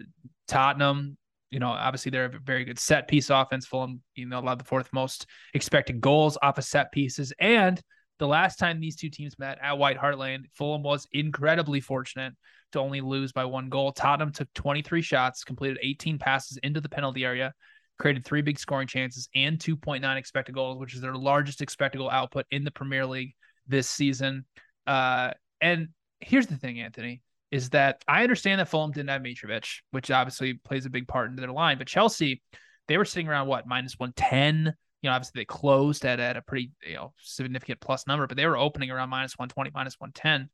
[0.47, 1.17] Tottenham,
[1.51, 3.65] you know, obviously they're a very good set piece offense.
[3.65, 7.33] Fulham, you know, allowed the fourth most expected goals off of set pieces.
[7.39, 7.81] And
[8.19, 12.33] the last time these two teams met at White Hart Lane, Fulham was incredibly fortunate
[12.71, 13.91] to only lose by one goal.
[13.91, 17.53] Tottenham took 23 shots, completed 18 passes into the penalty area,
[17.99, 22.09] created three big scoring chances and 2.9 expected goals, which is their largest expected goal
[22.09, 23.33] output in the Premier League
[23.67, 24.45] this season.
[24.85, 25.89] Uh, and
[26.19, 30.55] here's the thing, Anthony, is that I understand that Fulham didn't have Mitrovic, which obviously
[30.55, 32.41] plays a big part into their line, but Chelsea,
[32.87, 34.73] they were sitting around what minus 110.
[35.01, 38.37] You know, obviously they closed at, at a pretty you know significant plus number, but
[38.37, 40.49] they were opening around minus 120, minus 110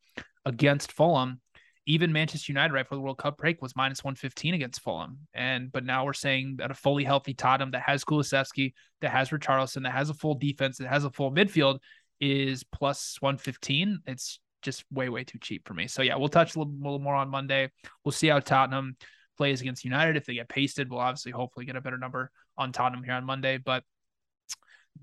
[0.45, 1.39] against Fulham.
[1.86, 5.20] Even Manchester United right for the World Cup break was minus 115 against Fulham.
[5.34, 9.30] And but now we're saying that a fully healthy Tottenham that has Kulusevski, that has
[9.30, 11.80] Richarlison, that has a full defense, that has a full midfield
[12.24, 13.99] is plus 115.
[14.07, 15.88] It's just way, way too cheap for me.
[15.88, 17.69] So yeah, we'll touch a little, little more on Monday.
[18.05, 18.95] We'll see how Tottenham
[19.38, 20.15] plays against United.
[20.15, 23.26] If they get pasted, we'll obviously hopefully get a better number on Tottenham here on
[23.26, 23.57] Monday.
[23.57, 23.84] But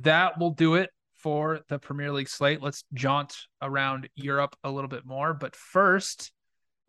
[0.00, 2.62] that will do it for the Premier League slate.
[2.62, 5.34] Let's jaunt around Europe a little bit more.
[5.34, 6.32] But first,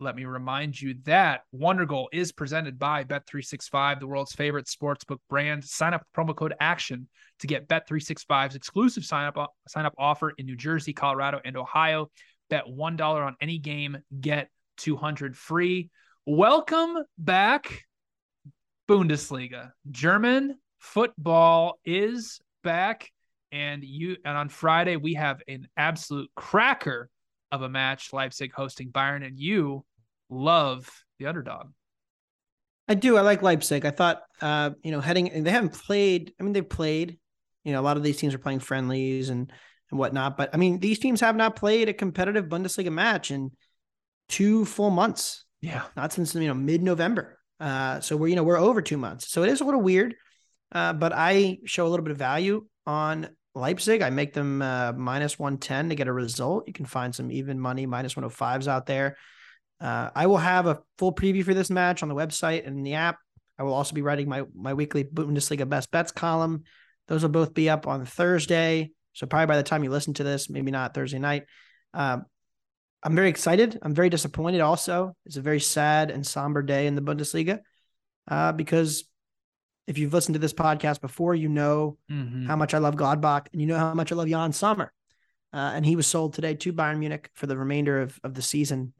[0.02, 5.20] let me remind you that Wonder Goal is presented by Bet365, the world's favorite sportsbook
[5.30, 5.64] brand.
[5.64, 7.08] Sign up promo code ACTION
[7.40, 12.10] to get Bet365's exclusive sign up sign up offer in New Jersey, Colorado, and Ohio.
[12.50, 15.92] Bet $1 on any game, get 200 free.
[16.26, 17.86] Welcome back
[18.90, 19.72] Bundesliga.
[19.92, 23.12] German football is back
[23.52, 27.08] and you and on Friday we have an absolute cracker
[27.52, 29.86] of a match Leipzig hosting Bayern and you
[30.32, 31.68] love the underdog.
[32.88, 33.16] I do.
[33.16, 33.86] I like Leipzig.
[33.86, 36.34] I thought, uh, you know, heading they haven't played.
[36.40, 37.20] I mean, they've played.
[37.64, 39.52] You know, a lot of these teams are playing friendlies and
[39.92, 40.38] and whatnot.
[40.38, 43.52] But I mean, these teams have not played a competitive Bundesliga match in
[44.30, 45.46] two full months.
[45.62, 47.38] Yeah, not since you know mid November.
[47.60, 49.32] Uh, so we're you know we're over two months.
[49.32, 50.16] So it is a little weird.
[50.72, 54.02] Uh, but I show a little bit of value on Leipzig.
[54.02, 56.64] I make them uh, minus 110 to get a result.
[56.68, 59.18] You can find some even money, minus 105s out there.
[59.82, 62.94] Uh, I will have a full preview for this match on the website and the
[62.94, 63.18] app.
[63.58, 66.64] I will also be writing my, my weekly Bundesliga best bets column.
[67.08, 68.92] Those will both be up on Thursday.
[69.14, 71.44] So probably by the time you listen to this, maybe not Thursday night.
[71.94, 72.26] Um,
[73.04, 73.80] I'm very excited.
[73.82, 75.16] I'm very disappointed also.
[75.26, 77.60] It's a very sad and somber day in the Bundesliga
[78.28, 79.04] uh, because
[79.88, 82.46] if you've listened to this podcast before, you know mm-hmm.
[82.46, 84.94] how much I love Gladbach and you know how much I love Yann Sommer.
[85.54, 88.42] Uh, and he was sold today to Bayern Munich for the remainder of, of the
[88.42, 88.94] season.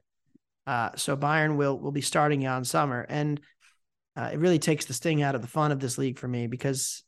[0.66, 3.04] Uh, so Bayern will will be starting Yann Sommer.
[3.08, 3.40] And
[4.16, 6.46] uh, it really takes the sting out of the fun of this league for me
[6.46, 7.02] because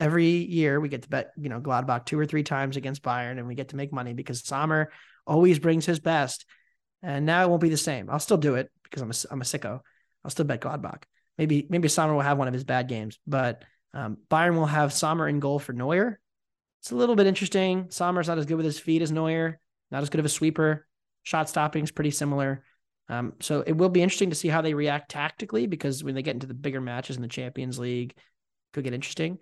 [0.00, 3.38] every year we get to bet, you know, Gladbach two or three times against Bayern
[3.38, 4.90] and we get to make money because Sommer
[5.26, 6.44] always brings his best.
[7.02, 8.08] And now it won't be the same.
[8.08, 9.80] I'll still do it because I'm a, I'm a sicko.
[10.24, 11.02] I'll still bet Gladbach.
[11.38, 13.64] Maybe maybe Sommer will have one of his bad games, but
[13.94, 16.20] um, Bayern will have Sommer in goal for Neuer.
[16.80, 17.86] It's a little bit interesting.
[17.90, 19.58] Sommer's not as good with his feet as Neuer,
[19.90, 20.86] not as good of a sweeper.
[21.22, 22.64] Shot stopping is pretty similar.
[23.08, 26.22] Um, so it will be interesting to see how they react tactically because when they
[26.22, 28.14] get into the bigger matches in the Champions League,
[28.72, 29.38] could get interesting.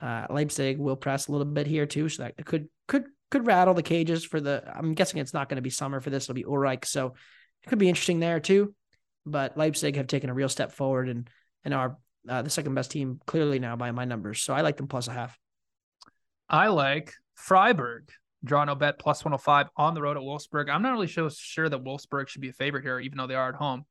[0.00, 3.74] Uh, Leipzig will press a little bit here too, so that could could could rattle
[3.74, 4.62] the cages for the.
[4.74, 7.14] I'm guessing it's not going to be Sommer for this; it'll be Ulreich, so
[7.62, 8.74] it could be interesting there too
[9.26, 11.28] but Leipzig have taken a real step forward and
[11.64, 14.40] and are uh, the second best team clearly now by my numbers.
[14.42, 15.38] So I like them plus a half.
[16.48, 18.10] I like Freiburg.
[18.44, 20.70] Draw no bet plus 105 on the road at Wolfsburg.
[20.70, 23.34] I'm not really sure, sure that Wolfsburg should be a favorite here, even though they
[23.34, 23.84] are at home.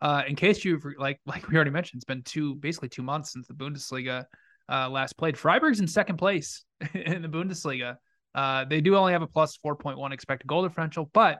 [0.00, 3.32] Uh, in case you've like like we already mentioned, it's been two basically two months
[3.32, 4.24] since the Bundesliga
[4.68, 5.36] uh, last played.
[5.36, 7.96] Freiburg's in second place in the Bundesliga.
[8.34, 11.38] Uh, they do only have a plus 4.1 expected goal differential, but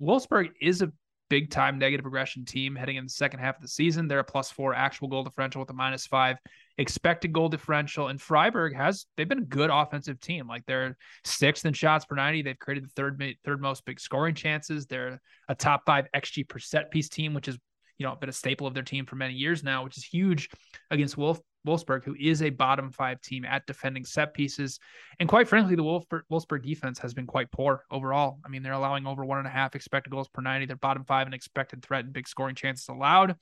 [0.00, 0.92] Wolfsburg is a
[1.30, 4.06] big time negative regression team heading in the second half of the season.
[4.06, 6.36] They're a plus four actual goal differential with a minus five
[6.78, 8.08] expected goal differential.
[8.08, 10.48] And Freiburg has they've been a good offensive team.
[10.48, 12.42] Like they're sixth in shots per 90.
[12.42, 14.86] They've created the third third most big scoring chances.
[14.86, 17.58] They're a top five XG per set piece team, which is
[17.98, 20.48] you know been a staple of their team for many years now, which is huge
[20.90, 24.78] against Wolf Wolfsburg, who is a bottom five team at defending set pieces.
[25.20, 28.38] And quite frankly, the Wolfsburg, Wolfsburg defense has been quite poor overall.
[28.44, 30.66] I mean, they're allowing over one and a half expected goals per 90.
[30.66, 33.36] They're bottom five in expected threat and big scoring chances allowed.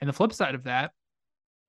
[0.00, 0.92] And the flip side of that,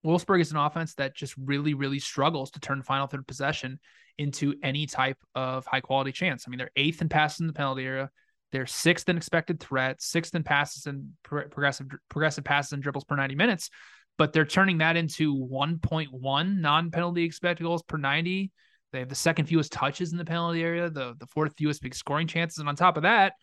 [0.05, 3.79] Wolfsburg is an offense that just really, really struggles to turn final third possession
[4.17, 6.45] into any type of high quality chance.
[6.45, 8.09] I mean, they're eighth in passes in the penalty area.
[8.51, 13.15] They're sixth in expected threats, sixth in passes and progressive progressive passes and dribbles per
[13.15, 13.69] 90 minutes
[14.17, 18.51] but they're turning that into 1.1 non-penalty expected goals per 90.
[18.91, 21.93] They have the second fewest touches in the penalty area, the the fourth fewest big
[21.93, 23.33] scoring chances, and on top of that,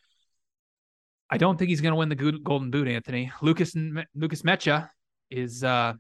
[1.31, 2.89] I don't think he's going to win the Golden Boot.
[2.89, 3.75] Anthony Lucas
[4.15, 4.89] Lukas Nmecha
[5.31, 5.93] is uh,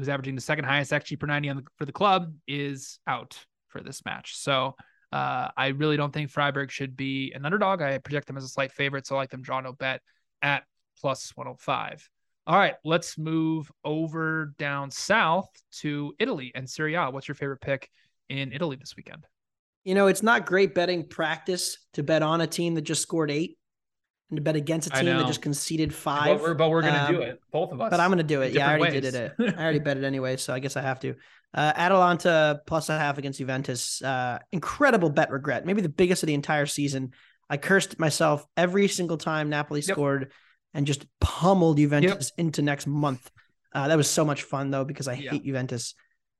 [0.00, 3.38] who's averaging the second highest XG per 90 on the, for the club is out
[3.68, 4.34] for this match.
[4.34, 4.74] So
[5.12, 7.82] uh, I really don't think Freiburg should be an underdog.
[7.82, 10.00] I project them as a slight favorite, so I like them draw no bet
[10.40, 10.62] at
[10.98, 12.08] plus 105.
[12.46, 17.10] All right, let's move over down south to Italy and Serie A.
[17.10, 17.90] What's your favorite pick
[18.30, 19.26] in Italy this weekend?
[19.84, 23.30] You know, it's not great betting practice to bet on a team that just scored
[23.30, 23.58] eight
[24.30, 26.38] and to bet against a team that just conceded five.
[26.38, 27.90] But we're, but we're going to um, do it, both of us.
[27.90, 28.52] But I'm going to do it.
[28.52, 29.12] Yeah, I already ways.
[29.12, 29.34] did it.
[29.58, 31.14] I already bet it anyway, so I guess I have to.
[31.52, 34.00] Uh, Atalanta plus a half against Juventus.
[34.00, 35.66] Uh, incredible bet regret.
[35.66, 37.12] Maybe the biggest of the entire season.
[37.48, 39.94] I cursed myself every single time Napoli yep.
[39.94, 40.32] scored
[40.72, 42.46] and just pummeled Juventus yep.
[42.46, 43.28] into next month.
[43.72, 45.32] Uh, that was so much fun though because I yeah.
[45.32, 45.94] hate Juventus.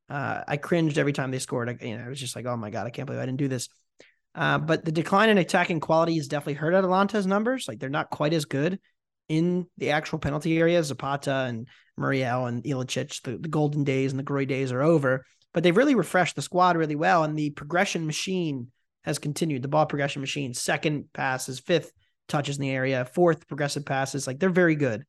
[0.08, 1.68] Uh, I cringed every time they scored.
[1.68, 3.38] I, you know, I was just like, oh my god, I can't believe I didn't
[3.38, 3.68] do this.
[4.34, 7.66] Uh, but the decline in attacking quality has definitely hurt Atalanta's numbers.
[7.66, 8.78] Like they're not quite as good
[9.28, 10.82] in the actual penalty area.
[10.82, 15.24] Zapata and Muriel and Ilicic, the, the golden days and the glory days are over.
[15.52, 18.70] But they've really refreshed the squad really well, and the progression machine
[19.02, 19.62] has continued.
[19.62, 21.92] The ball progression machine, second passes, fifth
[22.28, 24.26] touches in the area, fourth progressive passes.
[24.26, 25.04] Like they're very good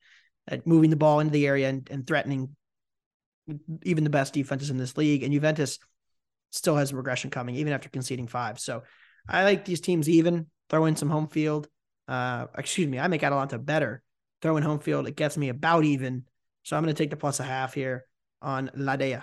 [0.48, 2.56] at moving the ball into the area and, and threatening
[3.84, 5.24] even the best defenses in this league.
[5.24, 5.78] And Juventus
[6.50, 8.60] still has regression coming, even after conceding five.
[8.60, 8.82] So
[9.28, 10.48] I like these teams even.
[10.70, 11.68] Throw in some home field.
[12.08, 14.04] Uh, excuse me, I make Atalanta better.
[14.42, 15.08] Throw in home field.
[15.08, 16.26] It gets me about even.
[16.64, 18.06] So I'm going to take the plus a half here
[18.42, 19.20] on La Dea.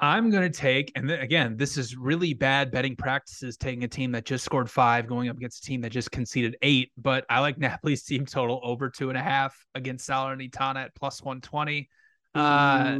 [0.00, 3.88] I'm going to take, and th- again, this is really bad betting practices taking a
[3.88, 6.92] team that just scored five going up against a team that just conceded eight.
[6.96, 11.22] But I like Napoli's team total over two and a half against Salernitana at plus
[11.22, 11.88] 120.
[12.34, 12.98] Uh,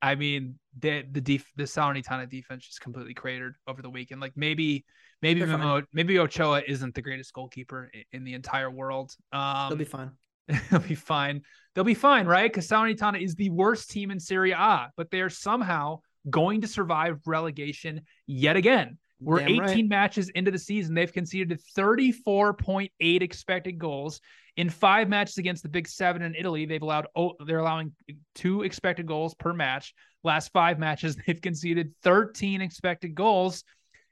[0.00, 4.20] I mean, the the def- the Salernitana defense just completely cratered over the weekend.
[4.20, 4.84] Like maybe
[5.22, 9.14] maybe Memo, maybe Ochoa isn't the greatest goalkeeper in, in the entire world.
[9.32, 10.12] Um, They'll be fine.
[10.70, 11.42] they'll be fine.
[11.74, 12.50] They'll be fine, right?
[12.50, 17.20] Because Salernitana is the worst team in Serie A, but they're somehow going to survive
[17.26, 18.98] relegation yet again.
[19.20, 19.88] We're Damn 18 right.
[19.88, 20.94] matches into the season.
[20.94, 24.20] They've conceded 34.8 expected goals
[24.56, 26.66] in five matches against the Big Seven in Italy.
[26.66, 27.92] They've allowed oh, they're allowing
[28.34, 29.94] two expected goals per match.
[30.24, 33.64] Last five matches, they've conceded 13 expected goals,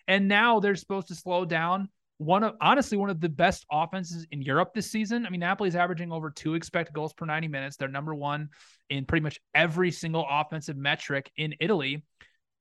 [0.07, 1.89] and now they're supposed to slow down.
[2.19, 5.25] One of honestly one of the best offenses in Europe this season.
[5.25, 7.77] I mean, Napoli's averaging over two expected goals per 90 minutes.
[7.77, 8.49] They're number one
[8.91, 12.03] in pretty much every single offensive metric in Italy,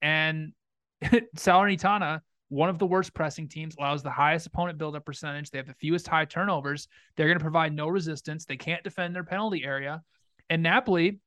[0.02, 0.54] and
[1.36, 5.50] Salernitana one of the worst pressing teams, allows the highest opponent buildup percentage.
[5.50, 6.88] They have the fewest high turnovers.
[7.16, 8.46] They're going to provide no resistance.
[8.46, 10.02] They can't defend their penalty area.
[10.50, 11.20] And Napoli,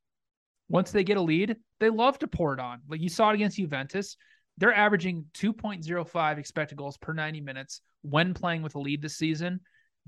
[0.67, 2.81] once they get a lead, they love to pour it on.
[2.87, 4.17] Like you saw it against Juventus.
[4.57, 9.59] They're averaging 2.05 expected goals per 90 minutes when playing with a lead this season.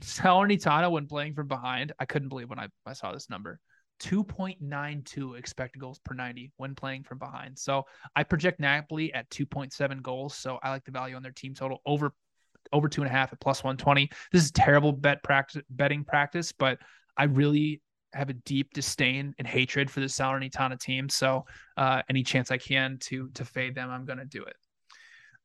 [0.02, 3.60] Salernitana, when playing from behind, I couldn't believe when I, I saw this number.
[4.02, 7.58] 2.92 expected goals per 90 when playing from behind.
[7.58, 7.84] So
[8.16, 10.36] I project Napoli at 2.7 goals.
[10.36, 12.14] So I like the value on their team total over
[12.72, 14.10] over two and a half at plus 120.
[14.32, 16.80] This is terrible bet practice betting practice, but
[17.18, 17.82] I really
[18.14, 21.10] have a deep disdain and hatred for the Salernitana team.
[21.10, 21.46] So
[21.78, 24.56] uh, any chance I can to to fade them, I'm going to do it.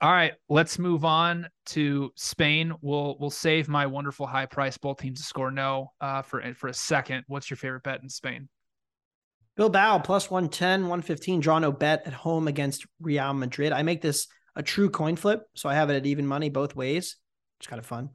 [0.01, 2.73] All right, let's move on to Spain.
[2.81, 6.69] We'll we'll save my wonderful high price both teams to score no uh, for for
[6.69, 7.25] a second.
[7.27, 8.49] What's your favorite bet in Spain?
[9.57, 13.73] Bilbao plus 110, 115, draw no bet at home against Real Madrid.
[13.73, 15.43] I make this a true coin flip.
[15.55, 17.17] So I have it at even money both ways.
[17.59, 18.11] It's kind of fun.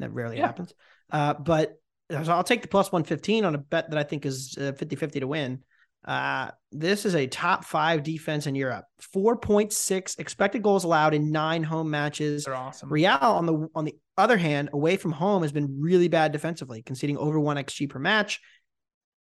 [0.00, 0.46] That rarely Yeah.
[0.46, 0.74] happens.
[1.08, 1.74] Uh, but
[2.10, 5.20] so I'll take the plus 115 on a bet that I think is 50 50
[5.20, 5.62] to win.
[6.04, 8.84] Uh, this is a top five defense in Europe.
[9.14, 12.44] 4.6 expected goals allowed in nine home matches.
[12.44, 12.92] They're awesome.
[12.92, 16.82] Real on the on the other hand, away from home has been really bad defensively,
[16.82, 18.40] conceding over one xG per match.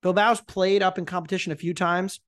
[0.04, 2.20] Bilbao's played up in competition a few times.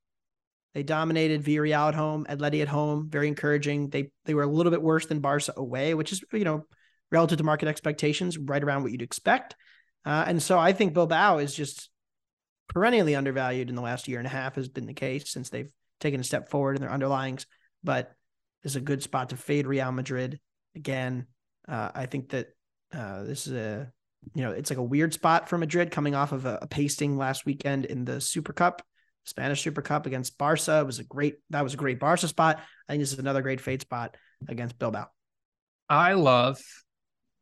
[0.74, 3.90] They dominated Villarreal at home, Atleti at home, very encouraging.
[3.90, 6.66] They they were a little bit worse than Barca away, which is you know
[7.12, 9.56] relative to market expectations, right around what you'd expect.
[10.06, 11.90] Uh, and so I think Bilbao is just
[12.70, 15.72] perennially undervalued in the last year and a half has been the case since they've
[16.00, 17.46] taken a step forward in their underlyings.
[17.84, 18.14] But
[18.64, 20.40] this is a good spot to fade Real Madrid
[20.76, 21.28] again.
[21.68, 22.48] Uh, I think that
[22.94, 23.92] uh, this is a
[24.36, 27.18] you know it's like a weird spot for Madrid coming off of a, a pasting
[27.18, 28.82] last weekend in the Super Cup,
[29.26, 30.80] Spanish Super Cup against Barca.
[30.80, 32.62] It was a great that was a great Barca spot.
[32.88, 34.16] I think this is another great fade spot
[34.48, 35.08] against Bilbao.
[35.90, 36.60] I love,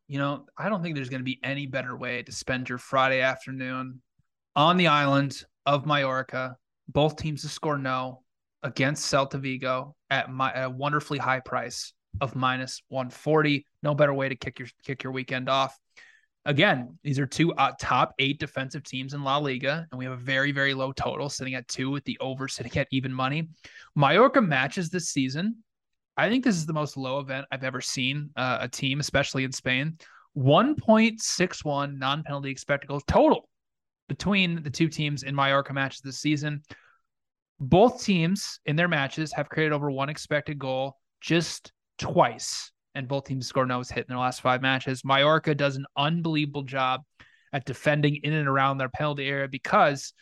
[0.06, 2.78] you know, I don't think there's going to be any better way to spend your
[2.78, 4.00] Friday afternoon
[4.58, 6.56] on the island of Mallorca.
[6.88, 8.24] Both teams to score no
[8.64, 13.64] against Celta Vigo at my at a wonderfully high price of minus 140.
[13.84, 15.78] No better way to kick your kick your weekend off.
[16.44, 20.14] Again, these are two uh, top eight defensive teams in La Liga, and we have
[20.14, 23.48] a very, very low total sitting at two with the over sitting at even money.
[23.94, 25.56] Mallorca matches this season.
[26.16, 29.44] I think this is the most low event I've ever seen uh, a team, especially
[29.44, 29.98] in Spain.
[30.36, 33.47] 1.61 non penalty expected goals total
[34.08, 36.62] between the two teams in Mallorca matches this season.
[37.60, 43.24] Both teams in their matches have created over one expected goal just twice, and both
[43.24, 45.04] teams score no hit in their last five matches.
[45.04, 47.02] Mallorca does an unbelievable job
[47.52, 50.12] at defending in and around their penalty area because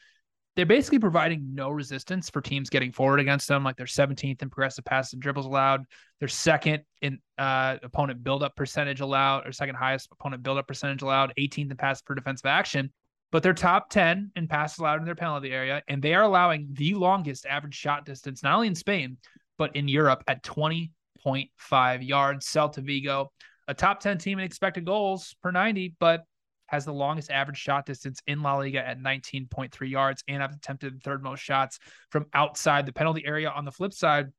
[0.56, 3.62] they're basically providing no resistance for teams getting forward against them.
[3.62, 5.84] Like they're 17th in progressive passes and dribbles allowed.
[6.18, 11.34] They're second in uh, opponent buildup percentage allowed, or second highest opponent buildup percentage allowed,
[11.38, 12.90] 18th in passes per defensive action.
[13.32, 16.68] But they're top 10 in passes allowed in their penalty area, and they are allowing
[16.72, 19.18] the longest average shot distance, not only in Spain,
[19.58, 22.46] but in Europe at 20.5 yards.
[22.46, 23.32] Celta Vigo,
[23.68, 26.22] a top 10 team in expected goals per 90, but
[26.68, 31.02] has the longest average shot distance in La Liga at 19.3 yards and have attempted
[31.02, 31.78] third most shots
[32.10, 33.50] from outside the penalty area.
[33.50, 34.32] On the flip side,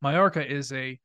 [0.00, 0.98] Mallorca is a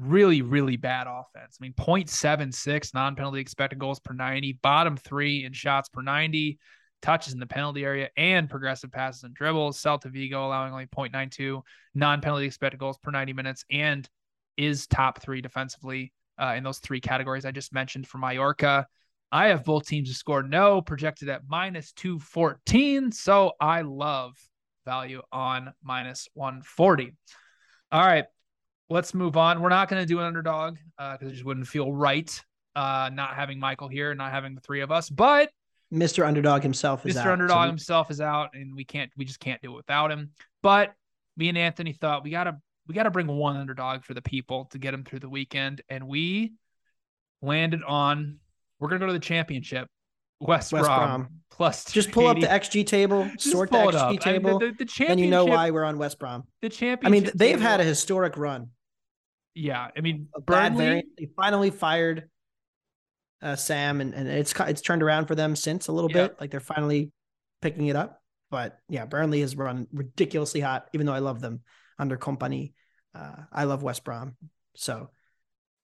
[0.00, 1.58] really, really bad offense.
[1.60, 6.58] I mean, 0.76 non penalty expected goals per 90, bottom three in shots per 90,
[7.02, 9.80] touches in the penalty area, and progressive passes and dribbles.
[9.80, 11.60] Celta Vigo allowing only 0.92
[11.94, 14.08] non penalty expected goals per 90 minutes and
[14.56, 18.86] is top three defensively uh, in those three categories I just mentioned for Mallorca.
[19.32, 23.12] I have both teams to score no, projected at minus 214.
[23.12, 24.32] So I love
[24.84, 27.12] value on minus 140.
[27.92, 28.24] All right,
[28.90, 29.62] let's move on.
[29.62, 32.44] We're not going to do an underdog because uh, it just wouldn't feel right
[32.76, 35.08] uh, not having Michael here, not having the three of us.
[35.08, 35.50] But
[35.92, 36.26] Mr.
[36.26, 37.20] Underdog himself is Mr.
[37.20, 37.32] out.
[37.32, 40.30] Underdog so himself is out, and we can't, we just can't do it without him.
[40.62, 40.94] But
[41.36, 44.78] me and Anthony thought we gotta, we gotta bring one underdog for the people to
[44.78, 46.52] get them through the weekend, and we
[47.42, 48.38] landed on.
[48.78, 49.88] We're gonna go to the championship.
[50.42, 51.28] West, West Brom, Brom.
[51.50, 52.30] plus just pull 80.
[52.30, 55.20] up the XG table, just sort the XG table, I mean, the, the, the and
[55.20, 56.44] you know why we're on West Brom.
[56.62, 57.06] The championship.
[57.06, 58.70] I mean, they've had a historic run.
[59.54, 61.06] Yeah, I mean, variant.
[61.18, 62.28] They finally fired
[63.42, 66.40] uh, Sam, and, and it's it's turned around for them since a little bit.
[66.40, 67.10] Like they're finally
[67.62, 68.20] picking it up.
[68.50, 70.88] But yeah, Burnley has run ridiculously hot.
[70.92, 71.60] Even though I love them
[71.98, 72.72] under Kompany,
[73.14, 74.36] uh, I love West Brom.
[74.76, 75.10] So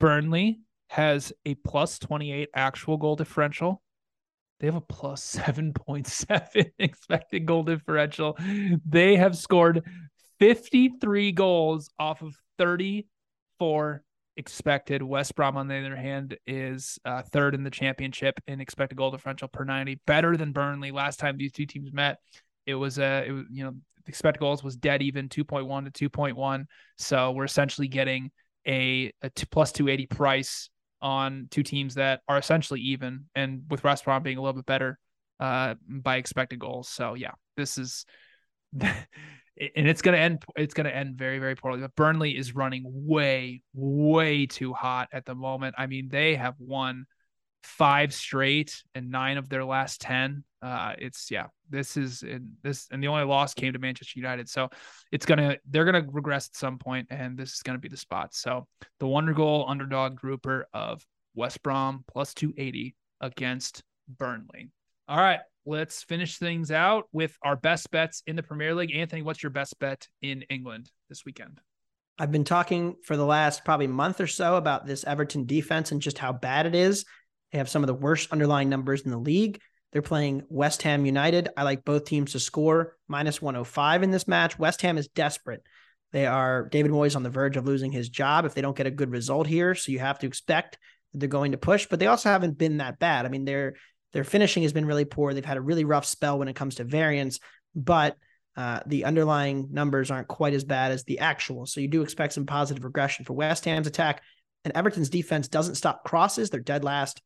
[0.00, 3.82] Burnley has a plus twenty eight actual goal differential
[4.58, 8.38] they have a plus 7.7 expected goal differential.
[8.86, 9.84] They have scored
[10.38, 12.36] 53 goals off of
[13.58, 14.02] 34
[14.36, 15.02] expected.
[15.02, 19.10] West Brom, on the other hand, is uh, third in the championship in expected goal
[19.10, 20.90] differential per 90, better than Burnley.
[20.90, 22.18] Last time these two teams met,
[22.66, 23.72] it was a, uh, you know,
[24.04, 26.64] the expected goals was dead even 2.1 to 2.1.
[26.98, 28.30] So we're essentially getting
[28.66, 33.84] a, a t- plus 280 price on two teams that are essentially even, and with
[33.84, 34.98] West Brom being a little bit better
[35.40, 36.88] uh, by expected goals.
[36.88, 38.06] So yeah, this is,
[38.80, 40.44] and it's gonna end.
[40.56, 41.80] It's gonna end very very poorly.
[41.80, 45.74] But Burnley is running way way too hot at the moment.
[45.78, 47.06] I mean, they have won
[47.66, 50.44] five straight and nine of their last 10.
[50.62, 54.48] Uh, it's yeah, this is and this, and the only loss came to Manchester United.
[54.48, 54.68] So
[55.12, 58.34] it's gonna, they're gonna regress at some point, and this is gonna be the spot.
[58.34, 58.66] So
[59.00, 61.04] the wonder goal underdog grouper of
[61.34, 64.70] West Brom plus 280 against Burnley.
[65.08, 68.94] All right, let's finish things out with our best bets in the Premier League.
[68.94, 71.60] Anthony, what's your best bet in England this weekend?
[72.18, 76.00] I've been talking for the last probably month or so about this Everton defense and
[76.00, 77.04] just how bad it is.
[77.52, 79.60] They have some of the worst underlying numbers in the league.
[79.92, 81.48] They're playing West Ham United.
[81.56, 84.58] I like both teams to score minus 105 in this match.
[84.58, 85.62] West Ham is desperate.
[86.12, 88.86] They are David Moyes on the verge of losing his job if they don't get
[88.86, 89.74] a good result here.
[89.74, 90.78] So you have to expect
[91.12, 93.26] that they're going to push, but they also haven't been that bad.
[93.26, 93.74] I mean, their
[94.16, 95.34] their finishing has been really poor.
[95.34, 97.38] They've had a really rough spell when it comes to variance,
[97.74, 98.16] but
[98.56, 101.66] uh, the underlying numbers aren't quite as bad as the actual.
[101.66, 104.22] So you do expect some positive regression for West Ham's attack.
[104.64, 106.48] And Everton's defense doesn't stop crosses.
[106.48, 107.20] They're dead last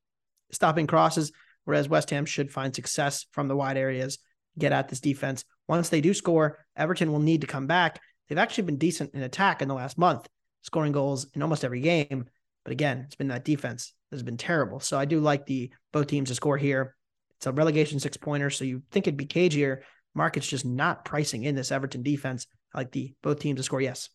[0.50, 1.30] stopping crosses,
[1.64, 4.18] whereas West Ham should find success from the wide areas,
[4.58, 5.44] get at this defense.
[5.68, 8.00] Once they do score, Everton will need to come back.
[8.28, 10.28] They've actually been decent in attack in the last month,
[10.62, 12.24] scoring goals in almost every game.
[12.64, 14.80] But again, it's been that defense that has been terrible.
[14.80, 16.96] So I do like the both teams to score here.
[17.38, 19.80] It's a relegation six pointer, so you think it'd be cagier.
[20.14, 22.46] Market's just not pricing in this Everton defense.
[22.74, 23.80] I like the both teams to score.
[23.80, 24.10] Yes.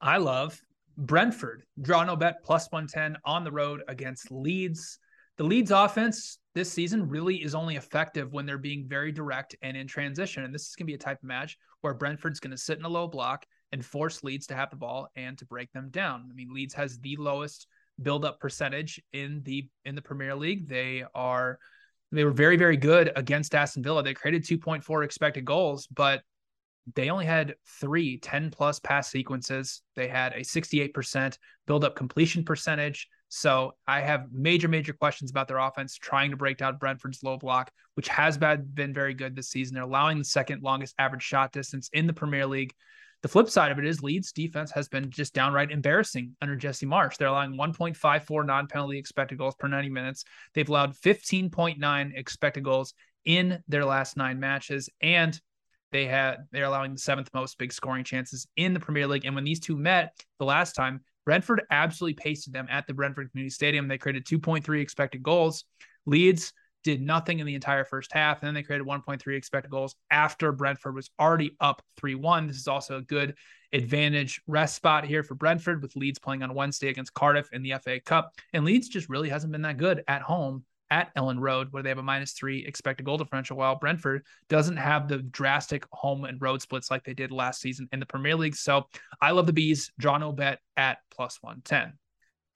[0.00, 0.60] I love
[0.96, 1.64] Brentford.
[1.80, 4.98] Draw no bet plus 110 on the road against Leeds.
[5.36, 9.76] The Leeds offense this season really is only effective when they're being very direct and
[9.76, 10.42] in transition.
[10.44, 12.78] And this is going to be a type of match where Brentford's going to sit
[12.78, 15.90] in a low block and force Leeds to have the ball and to break them
[15.90, 16.26] down.
[16.28, 17.68] I mean, Leeds has the lowest
[18.00, 20.68] build-up percentage in the in the Premier League.
[20.68, 21.58] They are
[22.12, 24.02] they were very very good against Aston Villa.
[24.02, 26.22] They created 2.4 expected goals, but
[26.94, 29.82] they only had three 10 plus pass sequences.
[29.94, 31.36] They had a 68%
[31.66, 33.08] build up completion percentage.
[33.28, 37.36] So I have major, major questions about their offense trying to break down Brentford's low
[37.36, 39.74] block, which has been very good this season.
[39.74, 42.72] They're allowing the second longest average shot distance in the Premier League.
[43.22, 46.86] The flip side of it is Leeds defense has been just downright embarrassing under Jesse
[46.86, 47.16] Marsch.
[47.16, 50.24] They're allowing 1.54 non-penalty expected goals per 90 minutes.
[50.54, 52.94] They've allowed 15.9 expected goals
[53.24, 55.38] in their last nine matches, and
[55.90, 59.24] they had they're allowing the seventh most big scoring chances in the Premier League.
[59.24, 63.30] And when these two met the last time, Brentford absolutely pasted them at the Brentford
[63.32, 63.88] Community Stadium.
[63.88, 65.64] They created 2.3 expected goals.
[66.06, 66.52] Leeds
[66.84, 68.40] did nothing in the entire first half.
[68.40, 72.46] And then they created 1.3 expected goals after Brentford was already up 3 1.
[72.46, 73.34] This is also a good
[73.72, 77.74] advantage rest spot here for Brentford with Leeds playing on Wednesday against Cardiff in the
[77.82, 78.32] FA Cup.
[78.52, 81.90] And Leeds just really hasn't been that good at home at Elland Road, where they
[81.90, 86.40] have a minus three expected goal differential, while Brentford doesn't have the drastic home and
[86.40, 88.56] road splits like they did last season in the Premier League.
[88.56, 88.86] So
[89.20, 89.92] I love the bees.
[89.98, 91.92] Draw no bet at plus 110.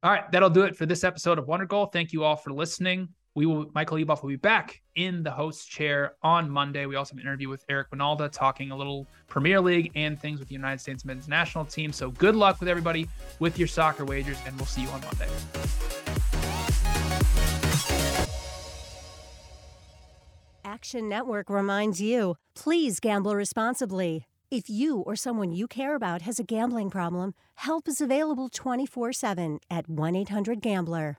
[0.02, 1.86] All right, that'll do it for this episode of Wonder Goal.
[1.86, 3.08] Thank you all for listening.
[3.34, 6.84] We will Michael Leboff will be back in the host chair on Monday.
[6.84, 10.38] We also have an interview with Eric Wynalda talking a little Premier League and things
[10.38, 11.92] with the United States men's national team.
[11.92, 13.08] So good luck with everybody
[13.38, 15.28] with your soccer wagers, and we'll see you on Monday.
[20.64, 24.26] Action Network reminds you please gamble responsibly.
[24.50, 29.14] If you or someone you care about has a gambling problem, help is available 24
[29.14, 31.18] 7 at 1 800 Gambler.